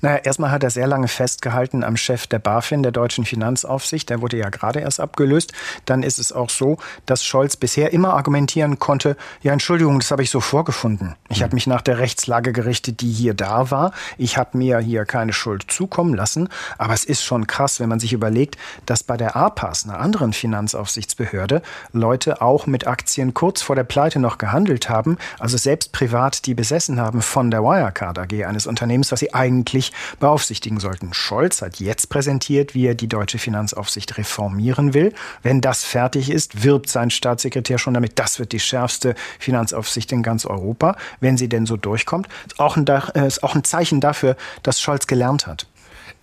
[0.00, 4.10] Naja, erstmal hat er sehr lange festgehalten am Chef der BaFin, der deutschen Finanzaufsicht.
[4.10, 5.52] Der wurde ja gerade erst abgelöst.
[5.84, 10.22] Dann ist es auch so, dass Scholz bisher immer argumentieren konnte, ja, Entschuldigung, das habe
[10.22, 11.14] ich so vorgefunden.
[11.28, 13.92] Ich habe mich nach der Rechtslage gerichtet, die hier da war.
[14.16, 16.48] Ich habe mir hier keine Schuld zukommen lassen.
[16.78, 20.32] Aber es ist schon krass, wenn man sich überlegt, dass bei der APAS, einer anderen
[20.32, 21.62] Finanzaufsichtsbehörde,
[21.92, 26.54] Leute auch mit Aktien kurz vor der Pleite noch gehandelt haben, also selbst privat die
[26.54, 31.12] besessen haben von der Wirecard AG, eines Unternehmens, was sie eigentlich eigentlich beaufsichtigen sollten.
[31.12, 35.12] Scholz hat jetzt präsentiert, wie er die deutsche Finanzaufsicht reformieren will.
[35.42, 40.22] Wenn das fertig ist, wirbt sein Staatssekretär schon damit, das wird die schärfste Finanzaufsicht in
[40.22, 42.28] ganz Europa, wenn sie denn so durchkommt.
[42.46, 45.66] Ist auch ein, äh, ist auch ein Zeichen dafür, dass Scholz gelernt hat.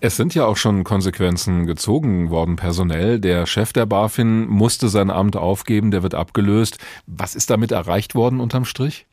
[0.01, 3.19] Es sind ja auch schon Konsequenzen gezogen worden personell.
[3.19, 6.79] Der Chef der BaFin musste sein Amt aufgeben, der wird abgelöst.
[7.07, 9.05] Was ist damit erreicht worden unterm Strich?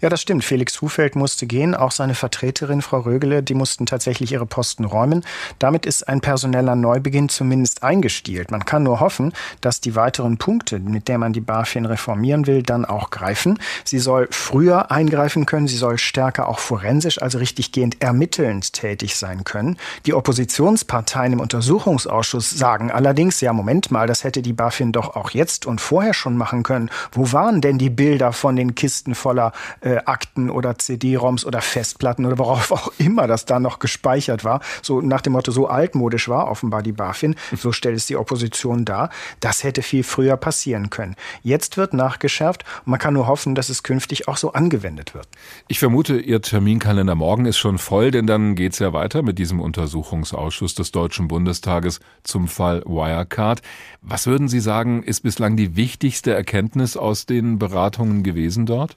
[0.00, 0.44] Ja, das stimmt.
[0.44, 1.74] Felix Hufeld musste gehen.
[1.74, 5.24] Auch seine Vertreterin, Frau Rögele, die mussten tatsächlich ihre Posten räumen.
[5.58, 8.50] Damit ist ein personeller Neubeginn zumindest eingestielt.
[8.50, 12.62] Man kann nur hoffen, dass die weiteren Punkte, mit der man die BaFin reformieren will,
[12.62, 13.58] dann auch greifen.
[13.84, 15.68] Sie soll früher eingreifen können.
[15.68, 19.76] Sie soll stärker auch forensisch, also richtiggehend ermittelnd tätig sein können.
[20.06, 25.30] Die Oppositionsparteien im Untersuchungsausschuss sagen allerdings, ja, Moment mal, das hätte die BaFin doch auch
[25.30, 26.90] jetzt und vorher schon machen können.
[27.12, 32.26] Wo waren denn die Bilder von den Kisten voller äh, Akten oder CD-ROMs oder Festplatten
[32.26, 34.60] oder worauf auch immer das da noch gespeichert war.
[34.82, 37.34] So nach dem Motto, so altmodisch war offenbar die BaFin.
[37.64, 39.10] So stellt es die Opposition dar.
[39.40, 41.16] Das hätte viel früher passieren können.
[41.42, 45.26] Jetzt wird nachgeschärft und man kann nur hoffen, dass es künftig auch so angewendet wird.
[45.68, 49.38] Ich vermute, Ihr Terminkalender morgen ist schon voll, denn dann geht es ja weiter mit
[49.38, 53.62] diesem Untersuchungsausschuss des Deutschen Bundestages zum Fall Wirecard.
[54.02, 58.96] Was würden Sie sagen, ist bislang die wichtigste Erkenntnis aus den Beratungen gewesen dort?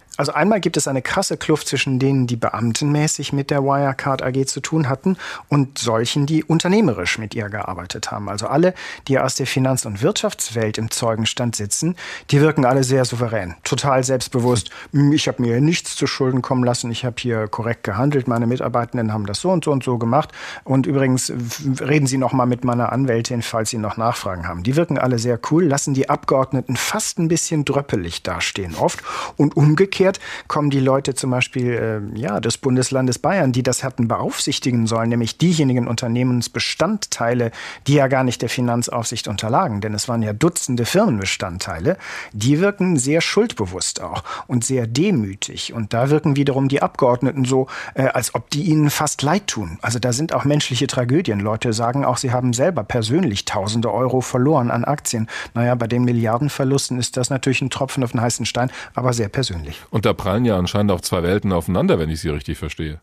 [0.17, 4.45] Also einmal gibt es eine krasse Kluft zwischen denen, die beamtenmäßig mit der Wirecard AG
[4.45, 8.27] zu tun hatten und solchen, die unternehmerisch mit ihr gearbeitet haben.
[8.27, 8.73] Also alle,
[9.07, 11.95] die aus der Finanz- und Wirtschaftswelt im Zeugenstand sitzen,
[12.29, 14.69] die wirken alle sehr souverän, total selbstbewusst.
[14.91, 18.47] Hm, ich habe mir nichts zu Schulden kommen lassen, ich habe hier korrekt gehandelt, meine
[18.47, 20.29] Mitarbeitenden haben das so und so und so gemacht.
[20.65, 21.31] Und übrigens
[21.79, 24.63] reden Sie noch mal mit meiner Anwältin, falls Sie noch Nachfragen haben.
[24.63, 29.01] Die wirken alle sehr cool, lassen die Abgeordneten fast ein bisschen dröppelig dastehen oft
[29.37, 33.83] und umgekehrt umgekehrt kommen die Leute zum Beispiel äh, ja, des Bundeslandes Bayern, die das
[33.83, 37.51] hatten beaufsichtigen sollen, nämlich diejenigen Unternehmensbestandteile,
[37.87, 41.97] die ja gar nicht der Finanzaufsicht unterlagen, denn es waren ja Dutzende Firmenbestandteile,
[42.33, 45.73] die wirken sehr schuldbewusst auch und sehr demütig.
[45.73, 49.77] Und da wirken wiederum die Abgeordneten so, äh, als ob die ihnen fast leid tun.
[49.81, 51.39] Also da sind auch menschliche Tragödien.
[51.39, 55.27] Leute sagen auch, sie haben selber persönlich tausende Euro verloren an Aktien.
[55.53, 59.29] Naja, bei den Milliardenverlusten ist das natürlich ein Tropfen auf den heißen Stein, aber sehr
[59.29, 59.81] persönlich.
[59.91, 63.01] Und da prallen ja anscheinend auch zwei Welten aufeinander, wenn ich Sie richtig verstehe.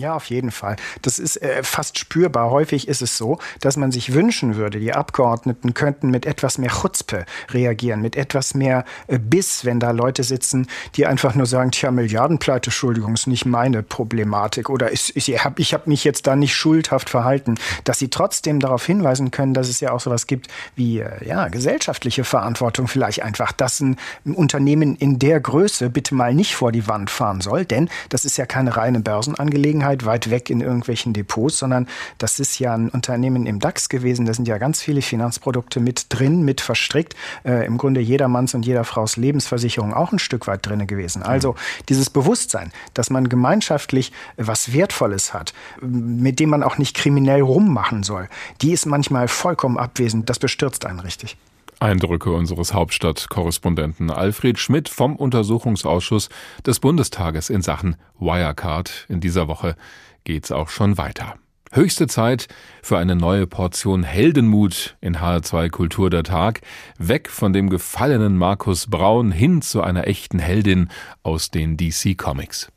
[0.00, 0.76] Ja, auf jeden Fall.
[1.02, 2.50] Das ist äh, fast spürbar.
[2.50, 6.70] Häufig ist es so, dass man sich wünschen würde, die Abgeordneten könnten mit etwas mehr
[6.70, 11.70] Chutzpe reagieren, mit etwas mehr äh, Biss, wenn da Leute sitzen, die einfach nur sagen,
[11.70, 16.26] tja, Milliardenpleite, Entschuldigung, ist nicht meine Problematik oder ist, ist, ich habe hab mich jetzt
[16.26, 20.26] da nicht schuldhaft verhalten, dass sie trotzdem darauf hinweisen können, dass es ja auch sowas
[20.26, 25.90] gibt wie äh, ja, gesellschaftliche Verantwortung vielleicht einfach, dass ein, ein Unternehmen in der Größe
[25.90, 29.89] bitte mal nicht vor die Wand fahren soll, denn das ist ja keine reine Börsenangelegenheit
[29.90, 31.86] Vergangenheit weit weg in irgendwelchen Depots, sondern
[32.18, 34.26] das ist ja ein Unternehmen im DAX gewesen.
[34.26, 37.14] Da sind ja ganz viele Finanzprodukte mit drin, mit verstrickt.
[37.44, 41.22] Äh, Im Grunde jedermanns und jeder Fraus Lebensversicherung auch ein Stück weit drin gewesen.
[41.22, 41.54] Also
[41.88, 48.02] dieses Bewusstsein, dass man gemeinschaftlich was Wertvolles hat, mit dem man auch nicht kriminell rummachen
[48.02, 48.28] soll,
[48.62, 50.28] die ist manchmal vollkommen abwesend.
[50.28, 51.36] Das bestürzt einen richtig.
[51.80, 56.28] Eindrücke unseres Hauptstadtkorrespondenten Alfred Schmidt vom Untersuchungsausschuss
[56.64, 59.06] des Bundestages in Sachen Wirecard.
[59.08, 59.76] In dieser Woche
[60.24, 61.34] geht's auch schon weiter.
[61.72, 62.48] Höchste Zeit
[62.82, 66.62] für eine neue Portion Heldenmut in HR2 Kultur der Tag.
[66.98, 70.88] Weg von dem gefallenen Markus Braun hin zu einer echten Heldin
[71.22, 72.72] aus den DC Comics.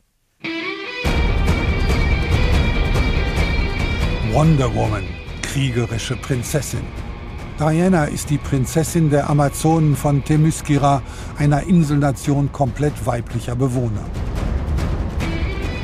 [4.32, 5.04] Wonder Woman,
[5.42, 6.82] kriegerische Prinzessin.
[7.60, 11.04] Diana ist die Prinzessin der Amazonen von Themyscira,
[11.38, 14.06] einer Inselnation komplett weiblicher Bewohner.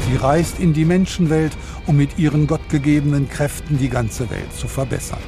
[0.10, 1.56] Sie reist in die Menschenwelt,
[1.86, 5.20] um mit ihren gottgegebenen Kräften die ganze Welt zu verbessern.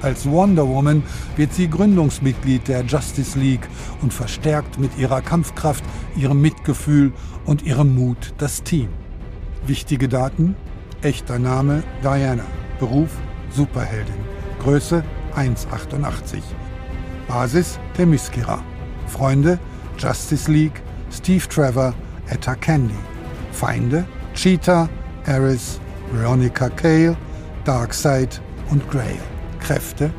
[0.00, 1.02] Als Wonder Woman
[1.36, 3.68] wird sie Gründungsmitglied der Justice League
[4.00, 5.84] und verstärkt mit ihrer Kampfkraft,
[6.16, 7.12] ihrem Mitgefühl
[7.44, 8.88] und ihrem Mut das Team.
[9.66, 10.54] Wichtige Daten?
[11.02, 12.44] Echter Name Diana.
[12.78, 13.10] Beruf
[13.50, 14.14] Superheldin.
[14.62, 15.02] Größe
[15.36, 16.42] 1,88.
[17.28, 18.62] Basis Themyscira.
[19.06, 19.58] Freunde
[19.98, 21.94] Justice League, Steve Trevor,
[22.28, 22.94] Etta Candy.
[23.52, 24.88] Feinde Cheetah,
[25.26, 25.80] Aris,
[26.12, 27.16] Veronica Cale,
[27.64, 28.40] Darkseid
[28.70, 29.20] und Grail.
[29.60, 30.10] Kräfte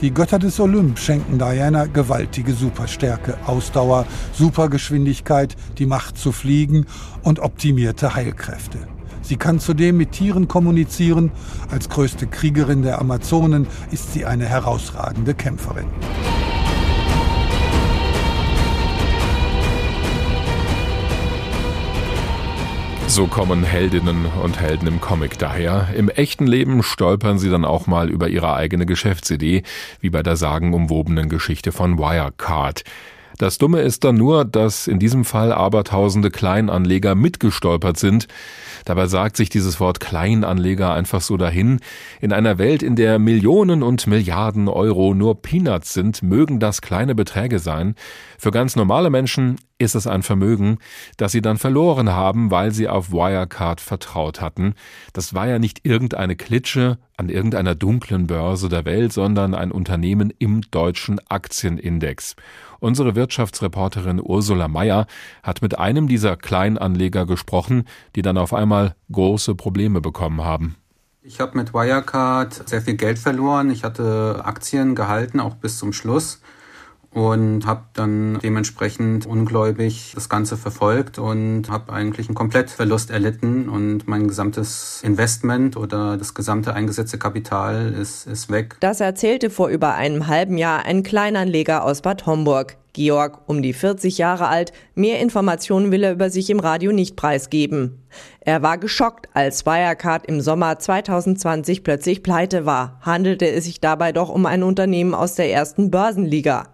[0.00, 6.86] die Götter des Olymp schenken Diana gewaltige Superstärke, Ausdauer, Supergeschwindigkeit, die Macht zu fliegen
[7.24, 8.78] und optimierte Heilkräfte.
[9.28, 11.30] Sie kann zudem mit Tieren kommunizieren.
[11.70, 15.84] Als größte Kriegerin der Amazonen ist sie eine herausragende Kämpferin.
[23.06, 25.88] So kommen Heldinnen und Helden im Comic daher.
[25.94, 29.62] Im echten Leben stolpern sie dann auch mal über ihre eigene Geschäftsidee,
[30.00, 32.82] wie bei der sagenumwobenen Geschichte von Wirecard.
[33.38, 38.26] Das Dumme ist dann nur, dass in diesem Fall abertausende Kleinanleger mitgestolpert sind.
[38.88, 41.80] Dabei sagt sich dieses Wort Kleinanleger einfach so dahin.
[42.22, 47.14] In einer Welt, in der Millionen und Milliarden Euro nur Peanuts sind, mögen das kleine
[47.14, 47.96] Beträge sein.
[48.38, 50.78] Für ganz normale Menschen ist es ein Vermögen,
[51.18, 54.72] das sie dann verloren haben, weil sie auf Wirecard vertraut hatten.
[55.12, 60.32] Das war ja nicht irgendeine Klitsche an irgendeiner dunklen Börse der Welt, sondern ein Unternehmen
[60.38, 62.36] im deutschen Aktienindex.
[62.80, 65.06] Unsere Wirtschaftsreporterin Ursula Mayer
[65.42, 70.76] hat mit einem dieser Kleinanleger gesprochen, die dann auf einmal große Probleme bekommen haben.
[71.22, 73.70] Ich habe mit Wirecard sehr viel Geld verloren.
[73.70, 76.40] Ich hatte Aktien gehalten, auch bis zum Schluss
[77.12, 84.06] und habe dann dementsprechend ungläubig das Ganze verfolgt und habe eigentlich einen Komplettverlust erlitten und
[84.06, 88.76] mein gesamtes Investment oder das gesamte eingesetzte Kapital ist, ist weg.
[88.80, 92.76] Das erzählte vor über einem halben Jahr ein Kleinanleger aus Bad Homburg.
[92.94, 97.14] Georg, um die 40 Jahre alt, mehr Informationen will er über sich im Radio nicht
[97.14, 98.02] preisgeben.
[98.40, 102.98] Er war geschockt, als Wirecard im Sommer 2020 plötzlich pleite war.
[103.02, 106.64] Handelte es sich dabei doch um ein Unternehmen aus der ersten Börsenliga.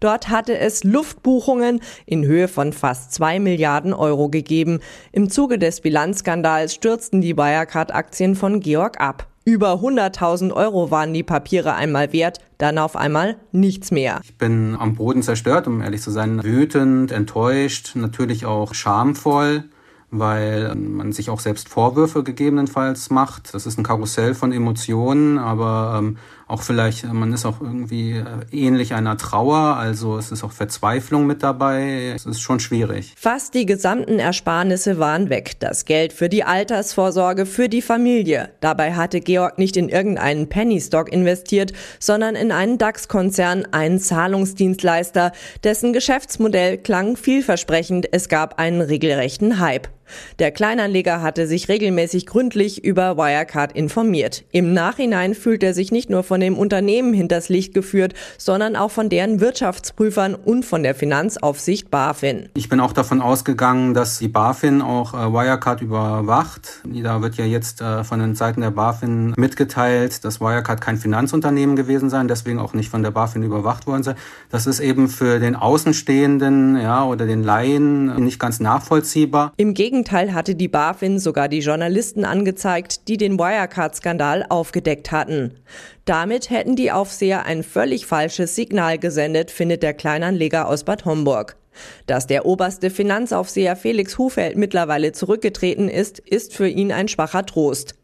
[0.00, 4.80] Dort hatte es Luftbuchungen in Höhe von fast zwei Milliarden Euro gegeben.
[5.12, 9.26] Im Zuge des Bilanzskandals stürzten die Wirecard-Aktien von Georg ab.
[9.44, 14.20] Über 100.000 Euro waren die Papiere einmal wert, dann auf einmal nichts mehr.
[14.22, 19.64] Ich bin am Boden zerstört, um ehrlich zu sein, wütend, enttäuscht, natürlich auch schamvoll
[20.12, 23.54] weil man sich auch selbst Vorwürfe gegebenenfalls macht.
[23.54, 26.18] Das ist ein Karussell von Emotionen, aber ähm,
[26.52, 31.26] auch vielleicht, man ist auch irgendwie äh, ähnlich einer Trauer, also es ist auch Verzweiflung
[31.26, 32.12] mit dabei.
[32.14, 33.14] Es ist schon schwierig.
[33.16, 35.58] Fast die gesamten Ersparnisse waren weg.
[35.60, 38.50] Das Geld für die Altersvorsorge, für die Familie.
[38.60, 45.32] Dabei hatte Georg nicht in irgendeinen Pennystock investiert, sondern in einen DAX-Konzern, einen Zahlungsdienstleister,
[45.64, 48.12] dessen Geschäftsmodell klang vielversprechend.
[48.12, 49.88] Es gab einen regelrechten Hype.
[50.38, 54.44] Der Kleinanleger hatte sich regelmäßig gründlich über Wirecard informiert.
[54.52, 58.90] Im Nachhinein fühlt er sich nicht nur von dem Unternehmen hinters Licht geführt, sondern auch
[58.90, 62.48] von deren Wirtschaftsprüfern und von der Finanzaufsicht BaFin.
[62.54, 66.80] Ich bin auch davon ausgegangen, dass die BaFin auch äh, Wirecard überwacht.
[66.84, 71.76] Da wird ja jetzt äh, von den Seiten der BaFin mitgeteilt, dass Wirecard kein Finanzunternehmen
[71.76, 74.14] gewesen sei, deswegen auch nicht von der BaFin überwacht worden sei.
[74.50, 79.52] Das ist eben für den Außenstehenden ja, oder den Laien nicht ganz nachvollziehbar.
[79.56, 85.60] Im Gegenteil Gegenteil hatte die BaFin sogar die Journalisten angezeigt, die den Wirecard-Skandal aufgedeckt hatten.
[86.06, 91.54] Damit hätten die Aufseher ein völlig falsches Signal gesendet, findet der Kleinanleger aus Bad Homburg.
[92.06, 97.94] Dass der oberste Finanzaufseher Felix Hufeld mittlerweile zurückgetreten ist, ist für ihn ein schwacher Trost.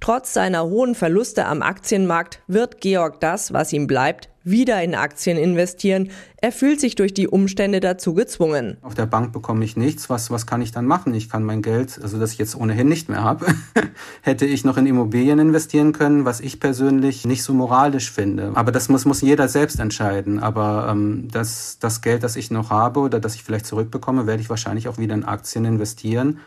[0.00, 5.36] Trotz seiner hohen Verluste am Aktienmarkt wird Georg das, was ihm bleibt, wieder in Aktien
[5.36, 6.10] investieren.
[6.36, 8.76] Er fühlt sich durch die Umstände dazu gezwungen.
[8.82, 10.10] Auf der Bank bekomme ich nichts.
[10.10, 11.14] Was, was kann ich dann machen?
[11.14, 13.46] Ich kann mein Geld, also das ich jetzt ohnehin nicht mehr habe,
[14.22, 18.52] hätte ich noch in Immobilien investieren können, was ich persönlich nicht so moralisch finde.
[18.54, 20.40] Aber das muss, muss jeder selbst entscheiden.
[20.40, 24.42] Aber ähm, das, das Geld, das ich noch habe oder das ich vielleicht zurückbekomme, werde
[24.42, 26.40] ich wahrscheinlich auch wieder in Aktien investieren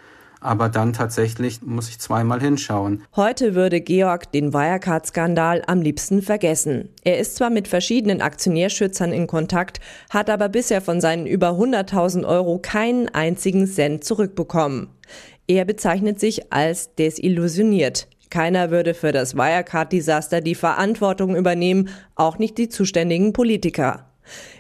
[0.46, 3.04] aber dann tatsächlich muss ich zweimal hinschauen.
[3.16, 6.90] Heute würde Georg den Wirecard-Skandal am liebsten vergessen.
[7.04, 9.80] Er ist zwar mit verschiedenen Aktionärschützern in Kontakt,
[10.10, 14.88] hat aber bisher von seinen über 100.000 Euro keinen einzigen Cent zurückbekommen.
[15.48, 18.08] Er bezeichnet sich als desillusioniert.
[18.30, 24.06] Keiner würde für das Wirecard-Desaster die Verantwortung übernehmen, auch nicht die zuständigen Politiker.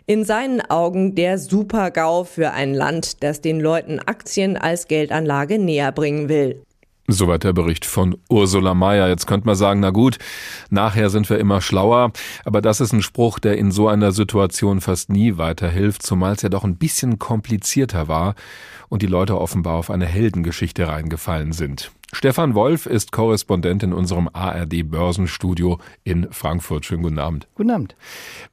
[0.07, 5.91] In seinen Augen der Super-GAU für ein Land, das den Leuten Aktien als Geldanlage näher
[5.91, 6.61] bringen will.
[7.07, 9.07] Soweit der Bericht von Ursula Mayer.
[9.07, 10.19] Jetzt könnte man sagen, na gut,
[10.69, 12.11] nachher sind wir immer schlauer.
[12.43, 16.43] Aber das ist ein Spruch, der in so einer Situation fast nie weiterhilft, zumal es
[16.43, 18.35] ja doch ein bisschen komplizierter war
[18.89, 21.91] und die Leute offenbar auf eine Heldengeschichte reingefallen sind.
[22.15, 26.85] Stefan Wolf ist Korrespondent in unserem ARD Börsenstudio in Frankfurt.
[26.85, 27.49] Schönen guten Abend.
[27.55, 27.97] Guten Abend.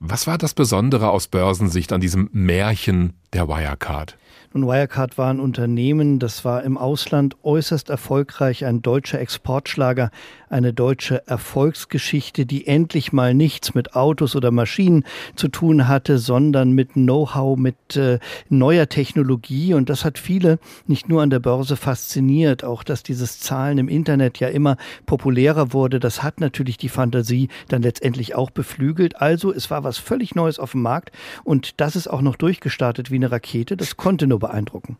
[0.01, 4.19] Was war das Besondere aus Börsensicht an diesem Märchen der Wirecard?
[4.53, 10.11] Und Wirecard war ein Unternehmen, das war im Ausland äußerst erfolgreich, ein deutscher Exportschlager,
[10.51, 16.73] eine deutsche Erfolgsgeschichte, die endlich mal nichts mit Autos oder Maschinen zu tun hatte, sondern
[16.73, 18.19] mit Know-how, mit äh,
[18.51, 19.73] neuer Technologie.
[19.73, 23.89] Und das hat viele nicht nur an der Börse fasziniert, auch dass dieses Zahlen im
[23.89, 25.99] Internet ja immer populärer wurde.
[25.99, 29.17] Das hat natürlich die Fantasie dann letztendlich auch beflügelt.
[29.17, 31.13] Also es war was völlig Neues auf dem Markt
[31.45, 33.79] und das ist auch noch durchgestartet wie eine Rakete.
[33.79, 34.99] Das konnte nur beeindrucken.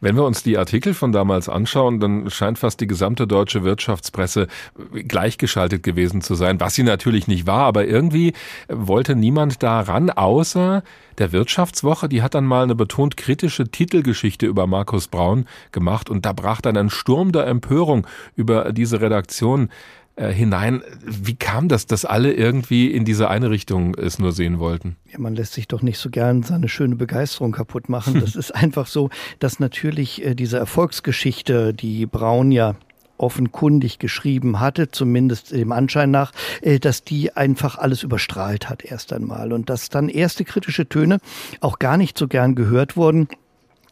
[0.00, 4.48] Wenn wir uns die Artikel von damals anschauen, dann scheint fast die gesamte deutsche Wirtschaftspresse
[4.92, 8.34] gleichgeschaltet gewesen zu sein, was sie natürlich nicht war, aber irgendwie
[8.68, 10.82] wollte niemand daran, außer
[11.18, 16.26] der Wirtschaftswoche, die hat dann mal eine betont kritische Titelgeschichte über Markus Braun gemacht und
[16.26, 19.68] da brach dann ein Sturm der Empörung über diese Redaktion
[20.20, 20.82] äh, hinein.
[21.02, 24.96] Wie kam das, dass alle irgendwie in diese eine Richtung es nur sehen wollten?
[25.10, 28.20] Ja, man lässt sich doch nicht so gern seine schöne Begeisterung kaputt machen.
[28.20, 29.08] Das ist einfach so,
[29.38, 32.74] dass natürlich äh, diese Erfolgsgeschichte, die Braun ja
[33.16, 39.14] offenkundig geschrieben hatte, zumindest dem Anschein nach, äh, dass die einfach alles überstrahlt hat erst
[39.14, 41.20] einmal und dass dann erste kritische Töne
[41.60, 43.26] auch gar nicht so gern gehört wurden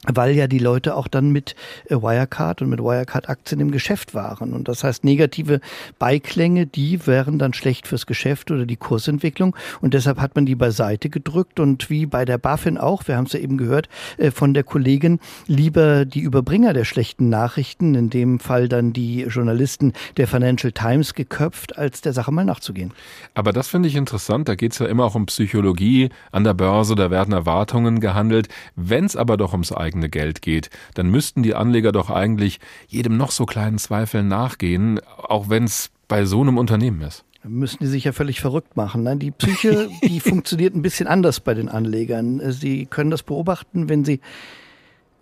[0.06, 4.52] weil ja die Leute auch dann mit äh, Wirecard und mit Wirecard-Aktien im Geschäft waren.
[4.52, 5.60] Und das heißt, negative
[5.98, 9.56] Beiklänge, die wären dann schlecht fürs Geschäft oder die Kursentwicklung.
[9.80, 13.24] Und deshalb hat man die beiseite gedrückt und wie bei der BaFin auch, wir haben
[13.24, 13.88] es ja eben gehört
[14.18, 19.22] äh, von der Kollegin, lieber die Überbringer der schlechten Nachrichten, in dem Fall dann die
[19.22, 22.92] Journalisten der Financial Times geköpft, als der Sache mal nachzugehen.
[23.34, 26.54] Aber das finde ich interessant, da geht es ja immer auch um Psychologie an der
[26.54, 28.48] Börse, da werden Erwartungen gehandelt.
[28.76, 33.16] Wenn es aber doch ums eigene Geld geht, dann müssten die Anleger doch eigentlich jedem
[33.16, 37.86] noch so kleinen Zweifel nachgehen, auch wenn es bei so einem Unternehmen ist müssen die
[37.86, 39.04] sich ja völlig verrückt machen.
[39.04, 39.16] Ne?
[39.16, 42.40] Die Psyche, die funktioniert ein bisschen anders bei den Anlegern.
[42.50, 44.20] Sie können das beobachten, wenn sie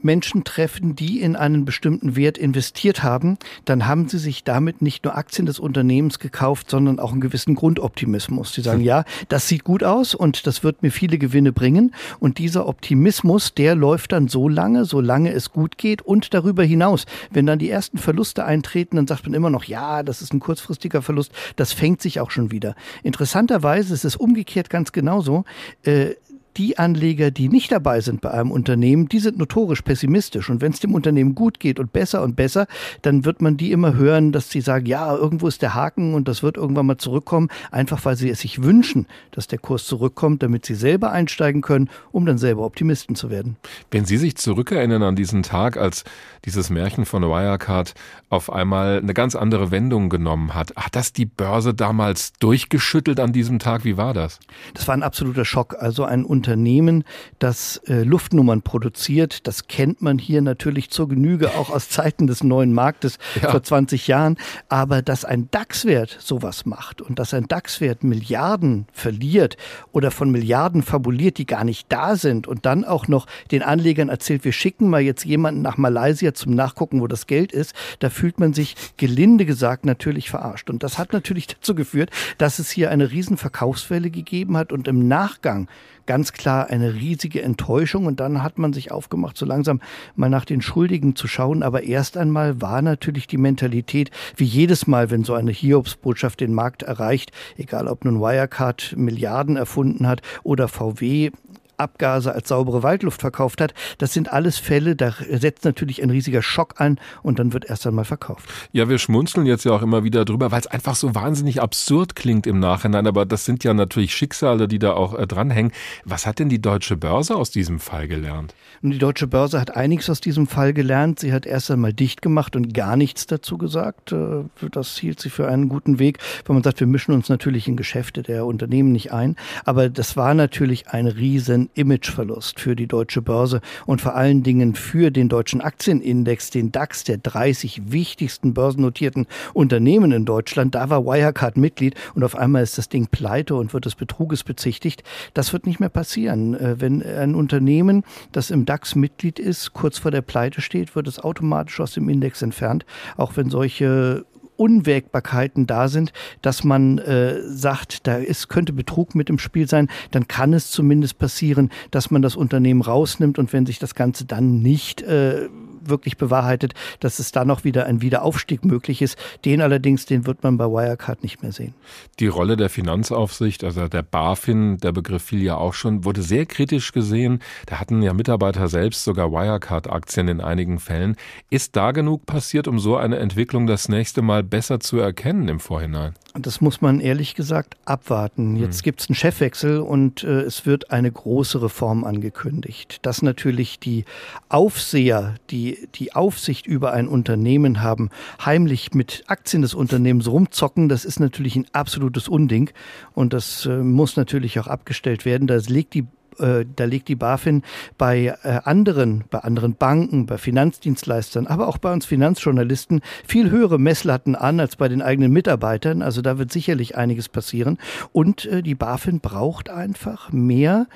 [0.06, 3.36] Menschen treffen, die in einen bestimmten Wert investiert haben,
[3.66, 7.54] dann haben sie sich damit nicht nur Aktien des Unternehmens gekauft, sondern auch einen gewissen
[7.54, 8.54] Grundoptimismus.
[8.54, 11.94] Sie sagen, ja, das sieht gut aus und das wird mir viele Gewinne bringen.
[12.20, 17.04] Und dieser Optimismus, der läuft dann so lange, solange es gut geht und darüber hinaus.
[17.30, 20.40] Wenn dann die ersten Verluste eintreten, dann sagt man immer noch, ja, das ist ein
[20.40, 21.32] kurzfristiger Verlust.
[21.56, 22.74] Das fängt sich auch schon wieder.
[23.02, 25.44] Interessanterweise ist es umgekehrt ganz genauso.
[25.82, 26.14] Äh,
[26.56, 30.48] die Anleger, die nicht dabei sind bei einem Unternehmen, die sind notorisch pessimistisch.
[30.48, 32.66] Und wenn es dem Unternehmen gut geht und besser und besser,
[33.02, 36.28] dann wird man die immer hören, dass sie sagen, ja, irgendwo ist der Haken und
[36.28, 40.42] das wird irgendwann mal zurückkommen, einfach weil sie es sich wünschen, dass der Kurs zurückkommt,
[40.42, 43.56] damit sie selber einsteigen können, um dann selber Optimisten zu werden.
[43.90, 46.04] Wenn Sie sich zurückerinnern an diesen Tag, als
[46.44, 47.94] dieses Märchen von Wirecard
[48.28, 53.32] auf einmal eine ganz andere Wendung genommen hat, hat das die Börse damals durchgeschüttelt an
[53.32, 53.84] diesem Tag?
[53.84, 54.40] Wie war das?
[54.74, 55.76] Das war ein absoluter Schock.
[55.78, 57.02] Also ein Unternehmen Unternehmen,
[57.40, 59.48] das äh, Luftnummern produziert.
[59.48, 63.50] Das kennt man hier natürlich zur Genüge auch aus Zeiten des neuen Marktes ja.
[63.50, 64.36] vor 20 Jahren.
[64.68, 69.56] Aber dass ein DAX-Wert sowas macht und dass ein DAX-Wert Milliarden verliert
[69.90, 74.08] oder von Milliarden fabuliert, die gar nicht da sind und dann auch noch den Anlegern
[74.08, 78.08] erzählt, wir schicken mal jetzt jemanden nach Malaysia zum Nachgucken, wo das Geld ist, da
[78.08, 80.70] fühlt man sich gelinde gesagt natürlich verarscht.
[80.70, 84.86] Und das hat natürlich dazu geführt, dass es hier eine riesen Verkaufswelle gegeben hat und
[84.86, 85.66] im Nachgang
[86.06, 88.06] ganz klar eine riesige Enttäuschung.
[88.06, 89.80] Und dann hat man sich aufgemacht, so langsam
[90.14, 91.62] mal nach den Schuldigen zu schauen.
[91.62, 96.54] Aber erst einmal war natürlich die Mentalität, wie jedes Mal, wenn so eine Hiobsbotschaft den
[96.54, 101.30] Markt erreicht, egal ob nun Wirecard Milliarden erfunden hat oder VW
[101.78, 103.74] Abgase als saubere Waldluft verkauft hat.
[103.98, 107.86] Das sind alles Fälle, da setzt natürlich ein riesiger Schock an und dann wird erst
[107.86, 108.48] einmal verkauft.
[108.72, 112.16] Ja, wir schmunzeln jetzt ja auch immer wieder drüber, weil es einfach so wahnsinnig absurd
[112.16, 113.06] klingt im Nachhinein.
[113.06, 115.72] Aber das sind ja natürlich Schicksale, die da auch äh, dranhängen.
[116.04, 118.54] Was hat denn die deutsche Börse aus diesem Fall gelernt?
[118.82, 121.20] Und die deutsche Börse hat einiges aus diesem Fall gelernt.
[121.20, 124.12] Sie hat erst einmal dicht gemacht und gar nichts dazu gesagt.
[124.12, 127.68] Äh, das hielt sie für einen guten Weg, weil man sagt, wir mischen uns natürlich
[127.68, 129.36] in Geschäfte der Unternehmen nicht ein.
[129.64, 134.74] Aber das war natürlich ein riesen Imageverlust für die deutsche Börse und vor allen Dingen
[134.74, 140.74] für den deutschen Aktienindex, den DAX der 30 wichtigsten börsennotierten Unternehmen in Deutschland.
[140.74, 144.44] Da war Wirecard Mitglied und auf einmal ist das Ding pleite und wird des Betruges
[144.44, 145.02] bezichtigt.
[145.34, 146.54] Das wird nicht mehr passieren.
[146.54, 151.08] Äh, wenn ein Unternehmen, das im DAX Mitglied ist, kurz vor der Pleite steht, wird
[151.08, 152.84] es automatisch aus dem Index entfernt,
[153.16, 154.24] auch wenn solche
[154.56, 159.88] Unwägbarkeiten da sind, dass man äh, sagt, da ist, könnte Betrug mit im Spiel sein,
[160.10, 164.24] dann kann es zumindest passieren, dass man das Unternehmen rausnimmt und wenn sich das Ganze
[164.24, 165.48] dann nicht äh,
[165.88, 169.18] wirklich bewahrheitet, dass es da noch wieder ein Wiederaufstieg möglich ist.
[169.44, 171.74] Den allerdings, den wird man bei Wirecard nicht mehr sehen.
[172.20, 176.46] Die Rolle der Finanzaufsicht, also der BaFin, der Begriff fiel ja auch schon, wurde sehr
[176.46, 177.40] kritisch gesehen.
[177.66, 181.16] Da hatten ja Mitarbeiter selbst sogar Wirecard-Aktien in einigen Fällen.
[181.50, 185.60] Ist da genug passiert, um so eine Entwicklung das nächste Mal besser zu erkennen im
[185.60, 186.14] Vorhinein?
[186.38, 188.56] Das muss man ehrlich gesagt abwarten.
[188.56, 188.82] Jetzt hm.
[188.82, 192.98] gibt es einen Chefwechsel und äh, es wird eine große Reform angekündigt.
[193.02, 194.04] Dass natürlich die
[194.48, 198.10] Aufseher, die die Aufsicht über ein Unternehmen haben,
[198.44, 202.70] heimlich mit Aktien des Unternehmens rumzocken, das ist natürlich ein absolutes Unding
[203.14, 205.46] und das äh, muss natürlich auch abgestellt werden.
[205.46, 206.06] Da legt die
[206.38, 207.62] äh, da legt die BaFin
[207.98, 213.78] bei äh, anderen, bei anderen Banken, bei Finanzdienstleistern, aber auch bei uns Finanzjournalisten viel höhere
[213.78, 216.02] Messlatten an als bei den eigenen Mitarbeitern.
[216.02, 217.78] Also da wird sicherlich einiges passieren.
[218.12, 220.86] Und äh, die BaFin braucht einfach mehr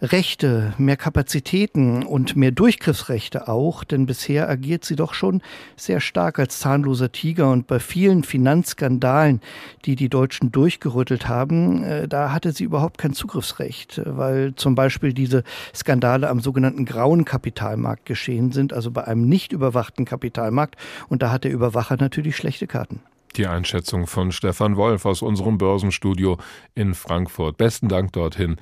[0.00, 5.42] Rechte, mehr Kapazitäten und mehr Durchgriffsrechte auch, denn bisher agiert sie doch schon
[5.76, 9.40] sehr stark als zahnloser Tiger und bei vielen Finanzskandalen,
[9.84, 15.44] die die Deutschen durchgerüttelt haben, da hatte sie überhaupt kein Zugriffsrecht, weil zum Beispiel diese
[15.74, 20.76] Skandale am sogenannten grauen Kapitalmarkt geschehen sind, also bei einem nicht überwachten Kapitalmarkt.
[21.08, 23.00] Und da hat der Überwacher natürlich schlechte Karten.
[23.36, 26.38] Die Einschätzung von Stefan Wolf aus unserem Börsenstudio
[26.74, 27.56] in Frankfurt.
[27.56, 28.56] Besten Dank dorthin.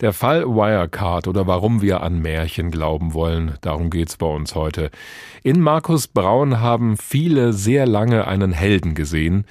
[0.00, 4.90] Der Fall Wirecard oder warum wir an Märchen glauben wollen, darum geht's bei uns heute.
[5.42, 9.44] In Markus Braun haben viele sehr lange einen Helden gesehen,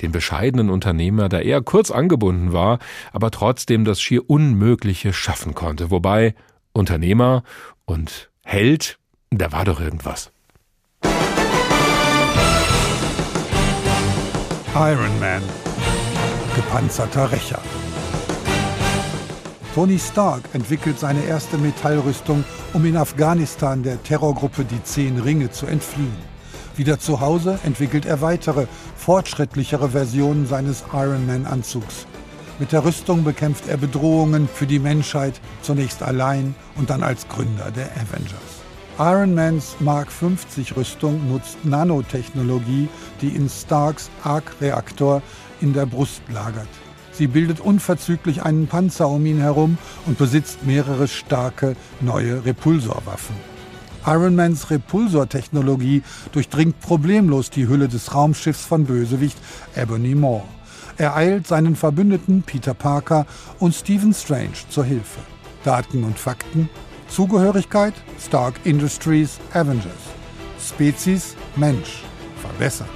[0.00, 2.78] den bescheidenen Unternehmer, der eher kurz angebunden war,
[3.12, 5.90] aber trotzdem das schier Unmögliche schaffen konnte.
[5.90, 6.34] Wobei
[6.72, 7.42] Unternehmer
[7.84, 8.98] und Held,
[9.30, 10.30] da war doch irgendwas.
[14.74, 15.42] Iron Man,
[16.56, 17.60] gepanzerter Rächer.
[19.74, 25.66] Tony Stark entwickelt seine erste Metallrüstung, um in Afghanistan der Terrorgruppe die Zehn Ringe zu
[25.66, 26.33] entfliehen.
[26.76, 28.66] Wieder zu Hause entwickelt er weitere,
[28.96, 32.06] fortschrittlichere Versionen seines Ironman-Anzugs.
[32.58, 37.70] Mit der Rüstung bekämpft er Bedrohungen für die Menschheit, zunächst allein und dann als Gründer
[37.70, 38.64] der Avengers.
[38.98, 42.88] Ironmans Mark 50 Rüstung nutzt Nanotechnologie,
[43.20, 45.22] die in Starks Arc-Reaktor
[45.60, 46.68] in der Brust lagert.
[47.10, 53.53] Sie bildet unverzüglich einen Panzer um ihn herum und besitzt mehrere starke neue Repulsorwaffen.
[54.06, 56.02] Ironmans Repulsortechnologie
[56.32, 59.38] durchdringt problemlos die Hülle des Raumschiffs von Bösewicht
[59.74, 60.44] Ebony Moore.
[60.96, 63.26] Er eilt seinen Verbündeten Peter Parker
[63.58, 65.20] und Stephen Strange zur Hilfe.
[65.64, 66.68] Daten und Fakten.
[67.08, 67.94] Zugehörigkeit
[68.24, 69.92] Stark Industries Avengers.
[70.60, 72.02] Spezies Mensch.
[72.40, 72.88] Verbessert.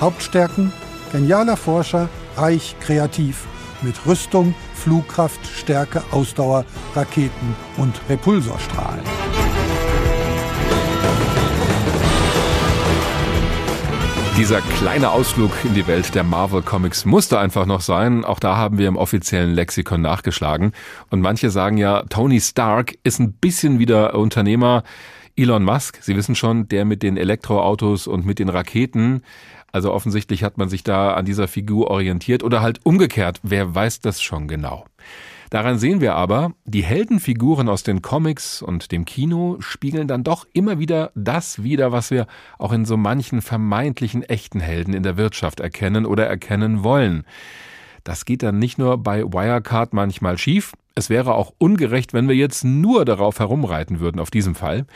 [0.00, 0.72] Hauptstärken
[1.12, 3.46] genialer Forscher, reich kreativ,
[3.82, 9.04] mit Rüstung, Flugkraft, Stärke, Ausdauer, Raketen und Repulsorstrahlen.
[14.36, 18.24] Dieser kleine Ausflug in die Welt der Marvel Comics musste einfach noch sein.
[18.24, 20.72] Auch da haben wir im offiziellen Lexikon nachgeschlagen.
[21.10, 24.84] Und manche sagen ja, Tony Stark ist ein bisschen wieder Unternehmer.
[25.36, 29.22] Elon Musk, Sie wissen schon, der mit den Elektroautos und mit den Raketen.
[29.70, 33.38] Also offensichtlich hat man sich da an dieser Figur orientiert oder halt umgekehrt.
[33.42, 34.86] Wer weiß das schon genau?
[35.52, 40.46] Daran sehen wir aber, die Heldenfiguren aus den Comics und dem Kino spiegeln dann doch
[40.54, 42.26] immer wieder das wider, was wir
[42.56, 47.24] auch in so manchen vermeintlichen echten Helden in der Wirtschaft erkennen oder erkennen wollen.
[48.02, 52.34] Das geht dann nicht nur bei Wirecard manchmal schief, es wäre auch ungerecht, wenn wir
[52.34, 54.86] jetzt nur darauf herumreiten würden, auf diesem Fall.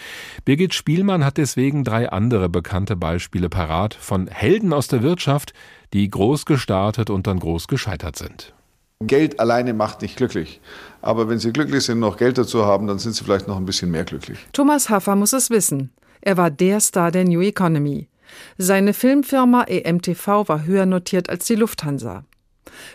[0.46, 5.52] Birgit Spielmann hat deswegen drei andere bekannte Beispiele parat von Helden aus der Wirtschaft,
[5.92, 8.55] die groß gestartet und dann groß gescheitert sind.
[9.02, 10.60] Geld alleine macht nicht glücklich.
[11.02, 13.66] Aber wenn Sie glücklich sind, noch Geld dazu haben, dann sind Sie vielleicht noch ein
[13.66, 14.38] bisschen mehr glücklich.
[14.54, 15.90] Thomas Haffer muss es wissen.
[16.22, 18.08] Er war der Star der New Economy.
[18.56, 22.24] Seine Filmfirma EMTV war höher notiert als die Lufthansa.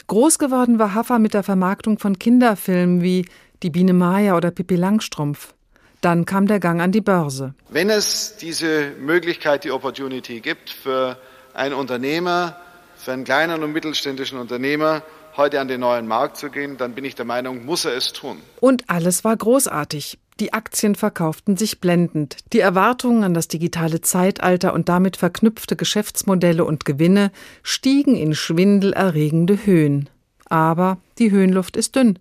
[0.08, 3.26] Groß geworden war Haffer mit der Vermarktung von Kinderfilmen wie
[3.62, 5.54] Die Biene Maya oder Pippi Langstrumpf.
[6.02, 7.54] Dann kam der Gang an die Börse.
[7.70, 11.16] Wenn es diese Möglichkeit, die Opportunity gibt für
[11.54, 12.58] einen Unternehmer,
[12.98, 15.04] für einen kleinen und mittelständischen Unternehmer,
[15.38, 18.14] heute an den neuen Markt zu gehen, dann bin ich der Meinung, muss er es
[18.14, 18.38] tun.
[18.60, 20.18] Und alles war großartig.
[20.40, 22.38] Die Aktien verkauften sich blendend.
[22.52, 29.66] Die Erwartungen an das digitale Zeitalter und damit verknüpfte Geschäftsmodelle und Gewinne stiegen in schwindelerregende
[29.66, 30.10] Höhen.
[30.46, 32.18] Aber die Höhenluft ist dünn.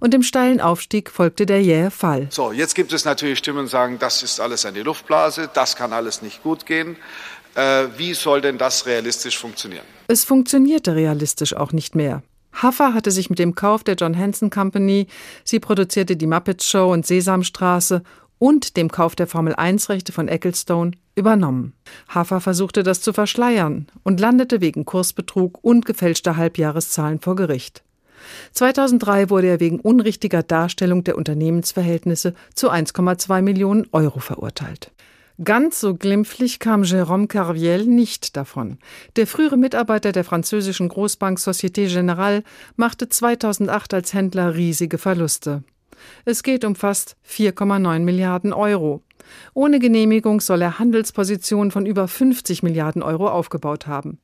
[0.00, 2.28] Und dem steilen Aufstieg folgte der jähe Fall.
[2.30, 5.92] So, jetzt gibt es natürlich Stimmen, die sagen, das ist alles eine Luftblase, das kann
[5.92, 6.96] alles nicht gut gehen.
[7.54, 9.84] Äh, wie soll denn das realistisch funktionieren?
[10.06, 12.22] Es funktionierte realistisch auch nicht mehr.
[12.52, 15.06] Haffer hatte sich mit dem Kauf der John Hanson Company,
[15.44, 18.02] sie produzierte die Muppet Show und Sesamstraße
[18.38, 21.74] und dem Kauf der Formel-1-Rechte von Ecclestone übernommen.
[22.08, 27.82] Haffer versuchte das zu verschleiern und landete wegen Kursbetrug und gefälschter Halbjahreszahlen vor Gericht.
[28.52, 34.92] 2003 wurde er wegen unrichtiger Darstellung der Unternehmensverhältnisse zu 1,2 Millionen Euro verurteilt.
[35.44, 38.78] Ganz so glimpflich kam Jérôme Carviel nicht davon.
[39.14, 42.42] Der frühere Mitarbeiter der französischen Großbank Société Générale
[42.74, 45.62] machte 2008 als Händler riesige Verluste.
[46.24, 49.02] Es geht um fast 4,9 Milliarden Euro.
[49.54, 54.18] Ohne Genehmigung soll er Handelspositionen von über 50 Milliarden Euro aufgebaut haben.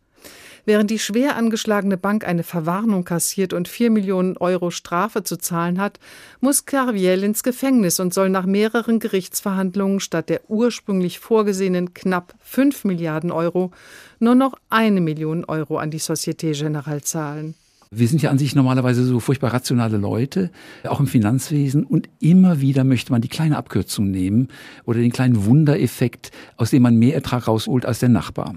[0.66, 5.78] Während die schwer angeschlagene Bank eine Verwarnung kassiert und 4 Millionen Euro Strafe zu zahlen
[5.78, 6.00] hat,
[6.40, 12.84] muss Carviel ins Gefängnis und soll nach mehreren Gerichtsverhandlungen statt der ursprünglich vorgesehenen knapp 5
[12.84, 13.72] Milliarden Euro
[14.18, 17.54] nur noch eine Million Euro an die Société Générale zahlen.
[17.96, 20.50] Wir sind ja an sich normalerweise so furchtbar rationale Leute,
[20.84, 21.84] auch im Finanzwesen.
[21.84, 24.48] Und immer wieder möchte man die kleine Abkürzung nehmen
[24.84, 28.56] oder den kleinen Wundereffekt, aus dem man mehr Ertrag rausholt als der Nachbar.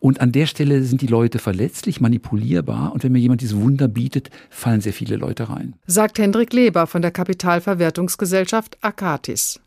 [0.00, 2.92] Und an der Stelle sind die Leute verletzlich, manipulierbar.
[2.92, 5.74] Und wenn mir jemand dieses Wunder bietet, fallen sehr viele Leute rein.
[5.86, 9.60] Sagt Hendrik Leber von der Kapitalverwertungsgesellschaft Akatis.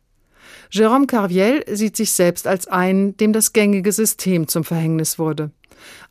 [0.72, 5.51] Jérôme Carviel sieht sich selbst als einen, dem das gängige System zum Verhängnis wurde.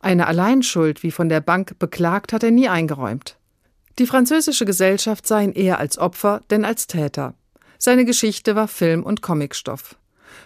[0.01, 3.37] Eine Alleinschuld, wie von der Bank beklagt, hat er nie eingeräumt.
[3.99, 7.35] Die französische Gesellschaft sah ihn eher als Opfer denn als Täter.
[7.77, 9.95] Seine Geschichte war Film- und Comicstoff.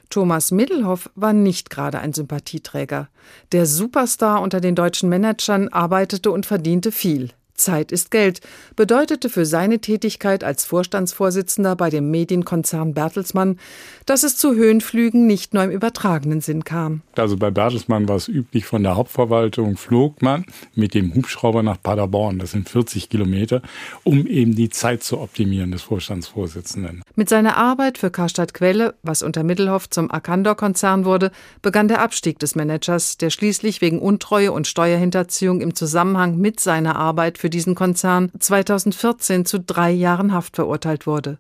[0.10, 3.10] Thomas Middelhoff war nicht gerade ein Sympathieträger.
[3.52, 7.32] Der Superstar unter den deutschen Managern arbeitete und verdiente viel.
[7.56, 8.42] Zeit ist Geld
[8.76, 13.60] bedeutete für seine Tätigkeit als Vorstandsvorsitzender bei dem Medienkonzern Bertelsmann,
[14.06, 17.02] dass es zu Höhenflügen nicht nur im übertragenen Sinn kam.
[17.16, 20.46] Also bei Bertelsmann war es üblich, von der Hauptverwaltung flog man
[20.76, 23.62] mit dem Hubschrauber nach Paderborn, das sind 40 Kilometer,
[24.04, 27.02] um eben die Zeit zu optimieren des Vorstandsvorsitzenden.
[27.16, 31.32] Mit seiner Arbeit für Karstadt Quelle, was unter Mittelhoff zum Arcandor-Konzern wurde,
[31.62, 36.96] begann der Abstieg des Managers, der schließlich wegen Untreue und Steuerhinterziehung im Zusammenhang mit seiner
[36.96, 41.38] Arbeit für diesen Konzern 2014 zu drei Jahren Haft verurteilt wurde.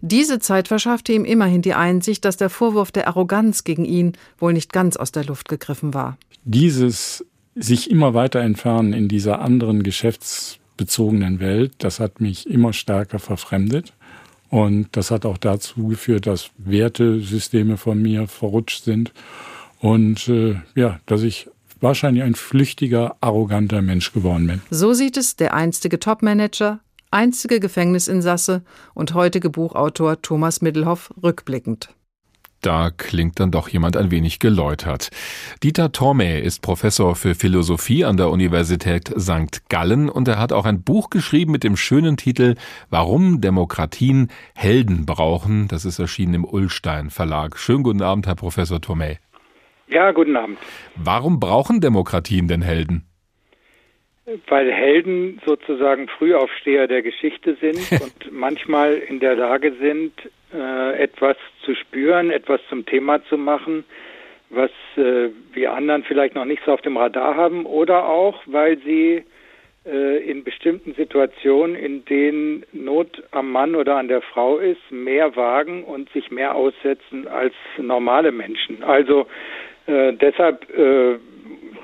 [0.00, 4.52] Diese Zeit verschaffte ihm immerhin die Einsicht, dass der Vorwurf der Arroganz gegen ihn wohl
[4.52, 6.18] nicht ganz aus der Luft gegriffen war.
[6.44, 7.24] Dieses
[7.54, 13.92] sich immer weiter entfernen in dieser anderen geschäftsbezogenen Welt, das hat mich immer stärker verfremdet.
[14.48, 19.10] Und das hat auch dazu geführt, dass Wertesysteme von mir verrutscht sind
[19.80, 21.48] und äh, ja, dass ich
[21.82, 24.62] wahrscheinlich ein flüchtiger, arroganter Mensch geworden bin.
[24.70, 26.80] So sieht es der einstige Topmanager,
[27.10, 28.62] einzige Gefängnisinsasse
[28.94, 31.90] und heutige Buchautor Thomas Middelhoff rückblickend.
[32.62, 35.10] Da klingt dann doch jemand ein wenig geläutert.
[35.64, 39.68] Dieter Tormey ist Professor für Philosophie an der Universität St.
[39.68, 42.54] Gallen und er hat auch ein Buch geschrieben mit dem schönen Titel
[42.88, 45.66] Warum Demokratien Helden brauchen.
[45.66, 47.58] Das ist erschienen im Ullstein Verlag.
[47.58, 49.18] Schönen guten Abend, Herr Professor Tormey.
[49.92, 50.58] Ja, guten Abend.
[50.96, 53.04] Warum brauchen Demokratien denn Helden?
[54.48, 60.12] Weil Helden sozusagen Frühaufsteher der Geschichte sind und manchmal in der Lage sind,
[60.54, 61.36] äh, etwas
[61.66, 63.84] zu spüren, etwas zum Thema zu machen,
[64.48, 68.78] was äh, wir anderen vielleicht noch nicht so auf dem Radar haben, oder auch, weil
[68.78, 69.24] sie
[69.84, 75.34] äh, in bestimmten Situationen, in denen Not am Mann oder an der Frau ist, mehr
[75.36, 78.84] wagen und sich mehr aussetzen als normale Menschen.
[78.84, 79.26] Also
[79.86, 81.18] äh, deshalb äh,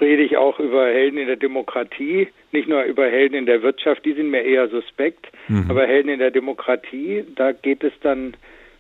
[0.01, 4.05] rede ich auch über Helden in der Demokratie, nicht nur über Helden in der Wirtschaft,
[4.05, 5.67] die sind mir eher suspekt, mhm.
[5.69, 8.35] aber Helden in der Demokratie, da geht es dann,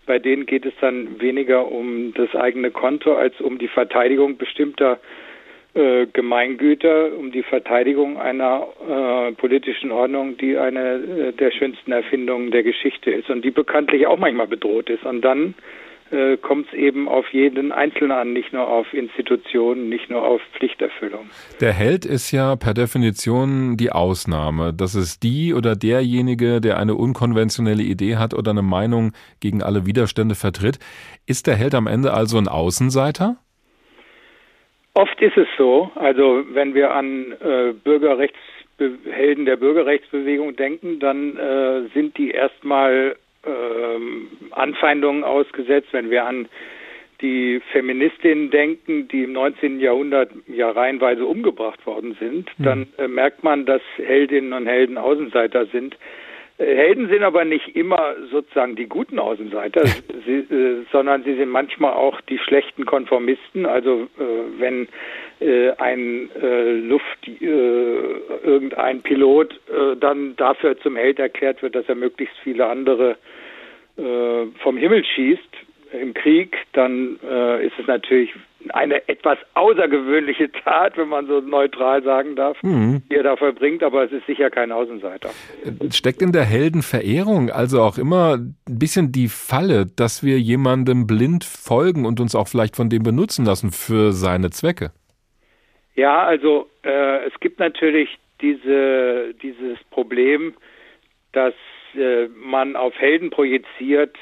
[0.07, 4.99] bei denen geht es dann weniger um das eigene Konto als um die Verteidigung bestimmter
[5.75, 12.51] äh, Gemeingüter, um die Verteidigung einer äh, politischen Ordnung, die eine äh, der schönsten Erfindungen
[12.51, 15.05] der Geschichte ist und die bekanntlich auch manchmal bedroht ist.
[15.05, 15.55] Und dann
[16.11, 20.40] äh, kommt es eben auf jeden Einzelnen an, nicht nur auf Institutionen, nicht nur auf
[20.56, 21.28] Pflichterfüllung.
[21.61, 24.72] Der Held ist ja per Definition die Ausnahme.
[24.72, 29.86] Das ist die oder derjenige, der eine unkonventionelle Idee hat oder eine Meinung gegen alle
[29.86, 30.78] Widerstände vertritt.
[31.26, 33.36] Ist der Held am Ende also ein Außenseiter?
[34.94, 35.90] Oft ist es so.
[35.94, 43.16] Also wenn wir an äh, Bürgerrechtshelden der Bürgerrechtsbewegung denken, dann äh, sind die erstmal
[44.53, 46.49] Anfeindungen ausgesetzt, wenn wir an
[47.20, 49.80] die Feministinnen denken, die im 19.
[49.80, 52.64] Jahrhundert ja reihenweise umgebracht worden sind, mhm.
[52.64, 55.96] dann äh, merkt man, dass Heldinnen und Helden Außenseiter sind.
[56.59, 59.84] Äh, Helden sind aber nicht immer sozusagen die guten Außenseiter,
[60.26, 63.66] sie, äh, sondern sie sind manchmal auch die schlechten Konformisten.
[63.66, 64.88] Also äh, wenn
[65.40, 69.61] äh, ein äh, Luft irgendein Pilot
[70.00, 73.16] dann dafür zum Held erklärt wird, dass er möglichst viele andere
[73.98, 75.56] äh, vom Himmel schießt
[76.00, 78.32] im Krieg, dann äh, ist es natürlich
[78.70, 83.02] eine etwas außergewöhnliche Tat, wenn man so neutral sagen darf, mhm.
[83.09, 85.30] die er da verbringt, aber es ist sicher kein Außenseiter.
[85.90, 91.44] Steckt in der Heldenverehrung also auch immer ein bisschen die Falle, dass wir jemandem blind
[91.44, 94.90] folgen und uns auch vielleicht von dem benutzen lassen für seine Zwecke?
[95.94, 98.09] Ja, also äh, es gibt natürlich
[98.40, 100.54] diese, dieses Problem,
[101.32, 101.54] dass
[101.94, 104.16] äh, man auf Helden projiziert,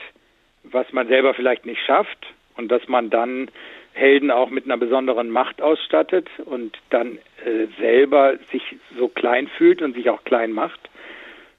[0.62, 2.26] was man selber vielleicht nicht schafft
[2.56, 3.50] und dass man dann
[3.96, 9.80] Helden auch mit einer besonderen Macht ausstattet und dann äh, selber sich so klein fühlt
[9.80, 10.90] und sich auch klein macht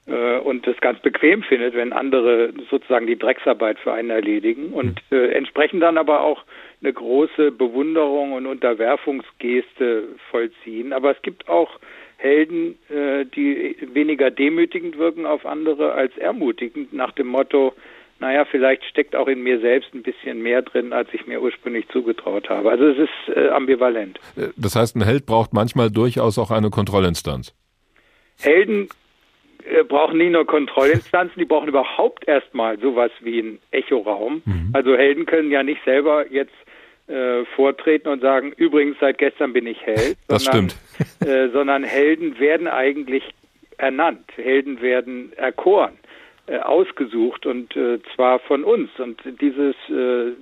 [0.06, 5.00] äh, und es ganz bequem findet, wenn andere sozusagen die Drecksarbeit für einen erledigen und
[5.10, 5.18] hm.
[5.18, 6.44] äh, entsprechend dann aber auch
[6.80, 10.92] eine große Bewunderung und Unterwerfungsgeste vollziehen.
[10.92, 11.80] Aber es gibt auch
[12.18, 17.74] Helden, äh, die weniger demütigend wirken auf andere als ermutigend, nach dem Motto,
[18.20, 21.88] naja, vielleicht steckt auch in mir selbst ein bisschen mehr drin, als ich mir ursprünglich
[21.88, 22.70] zugetraut habe.
[22.70, 24.18] Also es ist äh, ambivalent.
[24.36, 27.54] Äh, das heißt, ein Held braucht manchmal durchaus auch eine Kontrollinstanz.
[28.40, 28.88] Helden
[29.64, 34.42] äh, brauchen nicht nur Kontrollinstanzen, die brauchen überhaupt erstmal sowas wie einen Echoraum.
[34.44, 34.70] Mhm.
[34.72, 36.54] Also Helden können ja nicht selber jetzt
[37.08, 40.16] äh, vortreten und sagen, übrigens seit gestern bin ich Held.
[40.28, 41.28] Das sondern, stimmt.
[41.28, 43.24] Äh, sondern Helden werden eigentlich
[43.76, 45.92] ernannt, Helden werden erkoren,
[46.56, 48.90] ausgesucht und äh, zwar von uns.
[48.98, 50.32] Und dieses äh,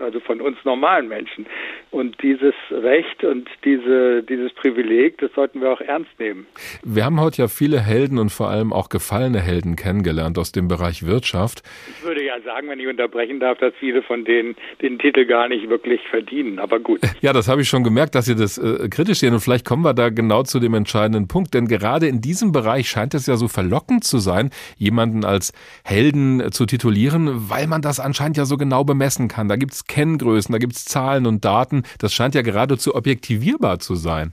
[0.00, 1.46] also von uns normalen Menschen.
[1.90, 6.46] Und dieses Recht und diese, dieses Privileg, das sollten wir auch ernst nehmen.
[6.84, 10.68] Wir haben heute ja viele Helden und vor allem auch gefallene Helden kennengelernt aus dem
[10.68, 11.62] Bereich Wirtschaft.
[11.98, 15.48] Ich würde ja sagen, wenn ich unterbrechen darf, dass viele von denen den Titel gar
[15.48, 17.00] nicht wirklich verdienen, aber gut.
[17.22, 19.82] Ja, das habe ich schon gemerkt, dass Sie das äh, kritisch sehen und vielleicht kommen
[19.82, 23.36] wir da genau zu dem entscheidenden Punkt, denn gerade in diesem Bereich scheint es ja
[23.36, 28.56] so verlockend zu sein, jemanden als Helden zu titulieren, weil man das anscheinend ja so
[28.58, 29.48] genau bemessen kann.
[29.48, 31.84] Da gibt es Kenngrößen, da gibt es Zahlen und Daten.
[32.00, 34.32] Das scheint ja geradezu objektivierbar zu sein.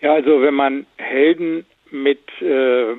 [0.00, 2.94] Ja, also wenn man Helden mit äh,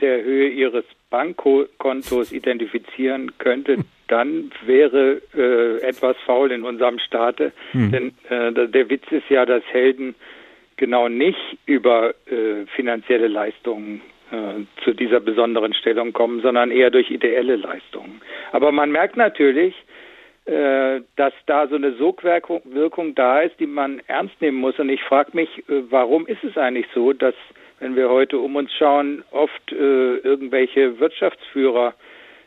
[0.00, 7.52] der Höhe ihres Bankkontos identifizieren könnte, dann wäre äh, etwas faul in unserem Staate.
[7.72, 7.92] Hm.
[7.92, 10.14] Denn äh, der Witz ist ja, dass Helden
[10.76, 14.00] genau nicht über äh, finanzielle Leistungen
[14.30, 18.20] äh, zu dieser besonderen Stellung kommen, sondern eher durch ideelle Leistungen.
[18.52, 19.74] Aber man merkt natürlich,
[20.46, 24.78] dass da so eine Sogwirkung Wirkung da ist, die man ernst nehmen muss.
[24.78, 27.34] Und ich frage mich, äh, warum ist es eigentlich so, dass,
[27.78, 31.94] wenn wir heute um uns schauen, oft äh, irgendwelche Wirtschaftsführer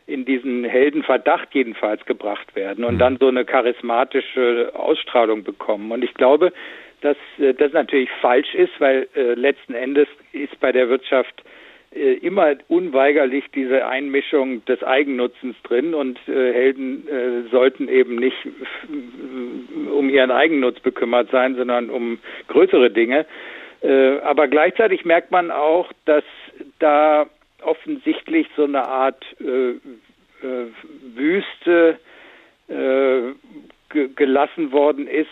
[0.06, 2.98] in diesen Heldenverdacht jedenfalls gebracht werden und mhm.
[2.98, 5.90] dann so eine charismatische Ausstrahlung bekommen.
[5.92, 6.52] Und ich glaube,
[7.00, 11.42] dass äh, das natürlich falsch ist, weil äh, letzten Endes ist bei der Wirtschaft
[11.94, 18.36] äh, immer unweigerlich diese Einmischung des Eigennutzens drin und äh, Helden äh, sollten eben nicht
[19.92, 22.18] um ihren Eigennutz bekümmert sein, sondern um
[22.48, 23.26] größere Dinge.
[23.80, 26.24] Äh, aber gleichzeitig merkt man auch, dass
[26.80, 27.26] da
[27.62, 30.66] offensichtlich so eine Art äh, äh,
[31.14, 31.98] Wüste
[34.16, 35.28] gelassen worden ist,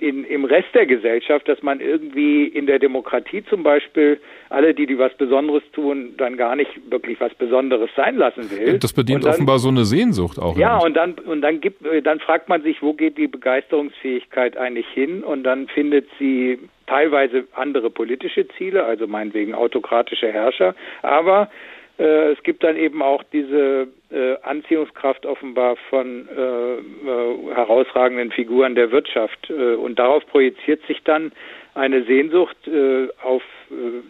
[0.00, 4.86] in, im Rest der Gesellschaft, dass man irgendwie in der Demokratie zum Beispiel alle, die
[4.86, 8.78] die was Besonderes tun, dann gar nicht wirklich was Besonderes sein lassen will.
[8.78, 10.56] Das bedient dann, offenbar so eine Sehnsucht auch.
[10.56, 14.56] Ja, und dann und dann gibt äh, dann fragt man sich, wo geht die Begeisterungsfähigkeit
[14.56, 15.24] eigentlich hin?
[15.24, 22.42] Und dann findet sie teilweise andere politische Ziele, also meinetwegen autokratische Herrscher, aber äh, es
[22.42, 29.48] gibt dann eben auch diese äh, Anziehungskraft offenbar von äh, äh, herausragenden Figuren der Wirtschaft.
[29.48, 31.30] Äh, und darauf projiziert sich dann
[31.74, 33.42] eine Sehnsucht äh, auf,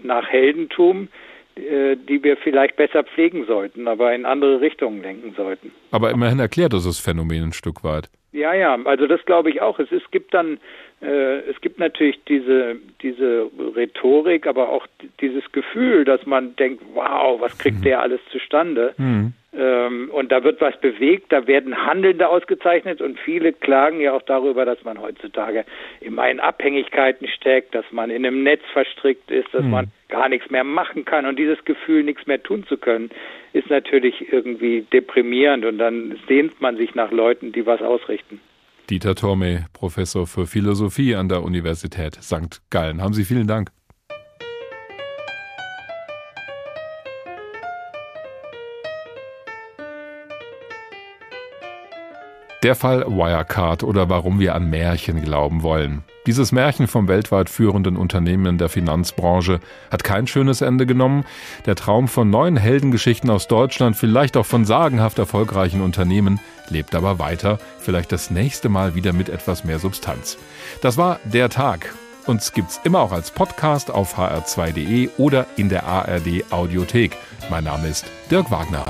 [0.03, 1.09] nach Heldentum,
[1.57, 5.71] die wir vielleicht besser pflegen sollten, aber in andere Richtungen lenken sollten.
[5.93, 8.11] Aber immerhin erklärt das das Phänomen ein Stück weit.
[8.35, 9.79] Ja, ja, also das glaube ich auch.
[9.79, 10.59] Es, es gibt dann, äh,
[11.01, 14.87] es gibt natürlich diese, diese Rhetorik, aber auch
[15.21, 17.83] dieses Gefühl, dass man denkt, wow, was kriegt mhm.
[17.83, 18.95] der alles zustande?
[18.97, 19.35] Mhm.
[19.57, 24.23] Ähm, und da wird was bewegt, da werden Handelnde ausgezeichnet und viele klagen ja auch
[24.23, 25.65] darüber, dass man heutzutage
[26.01, 29.71] immer in Abhängigkeiten steckt, dass man in einem Netz verstrickt ist, dass mhm.
[29.71, 33.11] man gar nichts mehr machen kann und dieses Gefühl, nichts mehr tun zu können,
[33.53, 38.41] ist natürlich irgendwie deprimierend und dann sehnt man sich nach Leuten, die was ausrichten.
[38.91, 42.61] Dieter Torme, Professor für Philosophie an der Universität St.
[42.71, 43.01] Gallen.
[43.01, 43.71] Haben Sie vielen Dank.
[52.65, 56.03] Der Fall Wirecard oder warum wir an Märchen glauben wollen.
[56.27, 59.61] Dieses Märchen vom weltweit führenden Unternehmen der Finanzbranche
[59.91, 61.27] hat kein schönes Ende genommen.
[61.67, 66.41] Der Traum von neuen Heldengeschichten aus Deutschland, vielleicht auch von sagenhaft erfolgreichen Unternehmen,
[66.71, 70.39] lebt aber weiter, vielleicht das nächste Mal wieder mit etwas mehr Substanz.
[70.81, 71.95] Das war der Tag.
[72.25, 77.15] Uns gibt's immer auch als Podcast auf hr2.de oder in der ARD Audiothek.
[77.51, 78.87] Mein Name ist Dirk Wagner.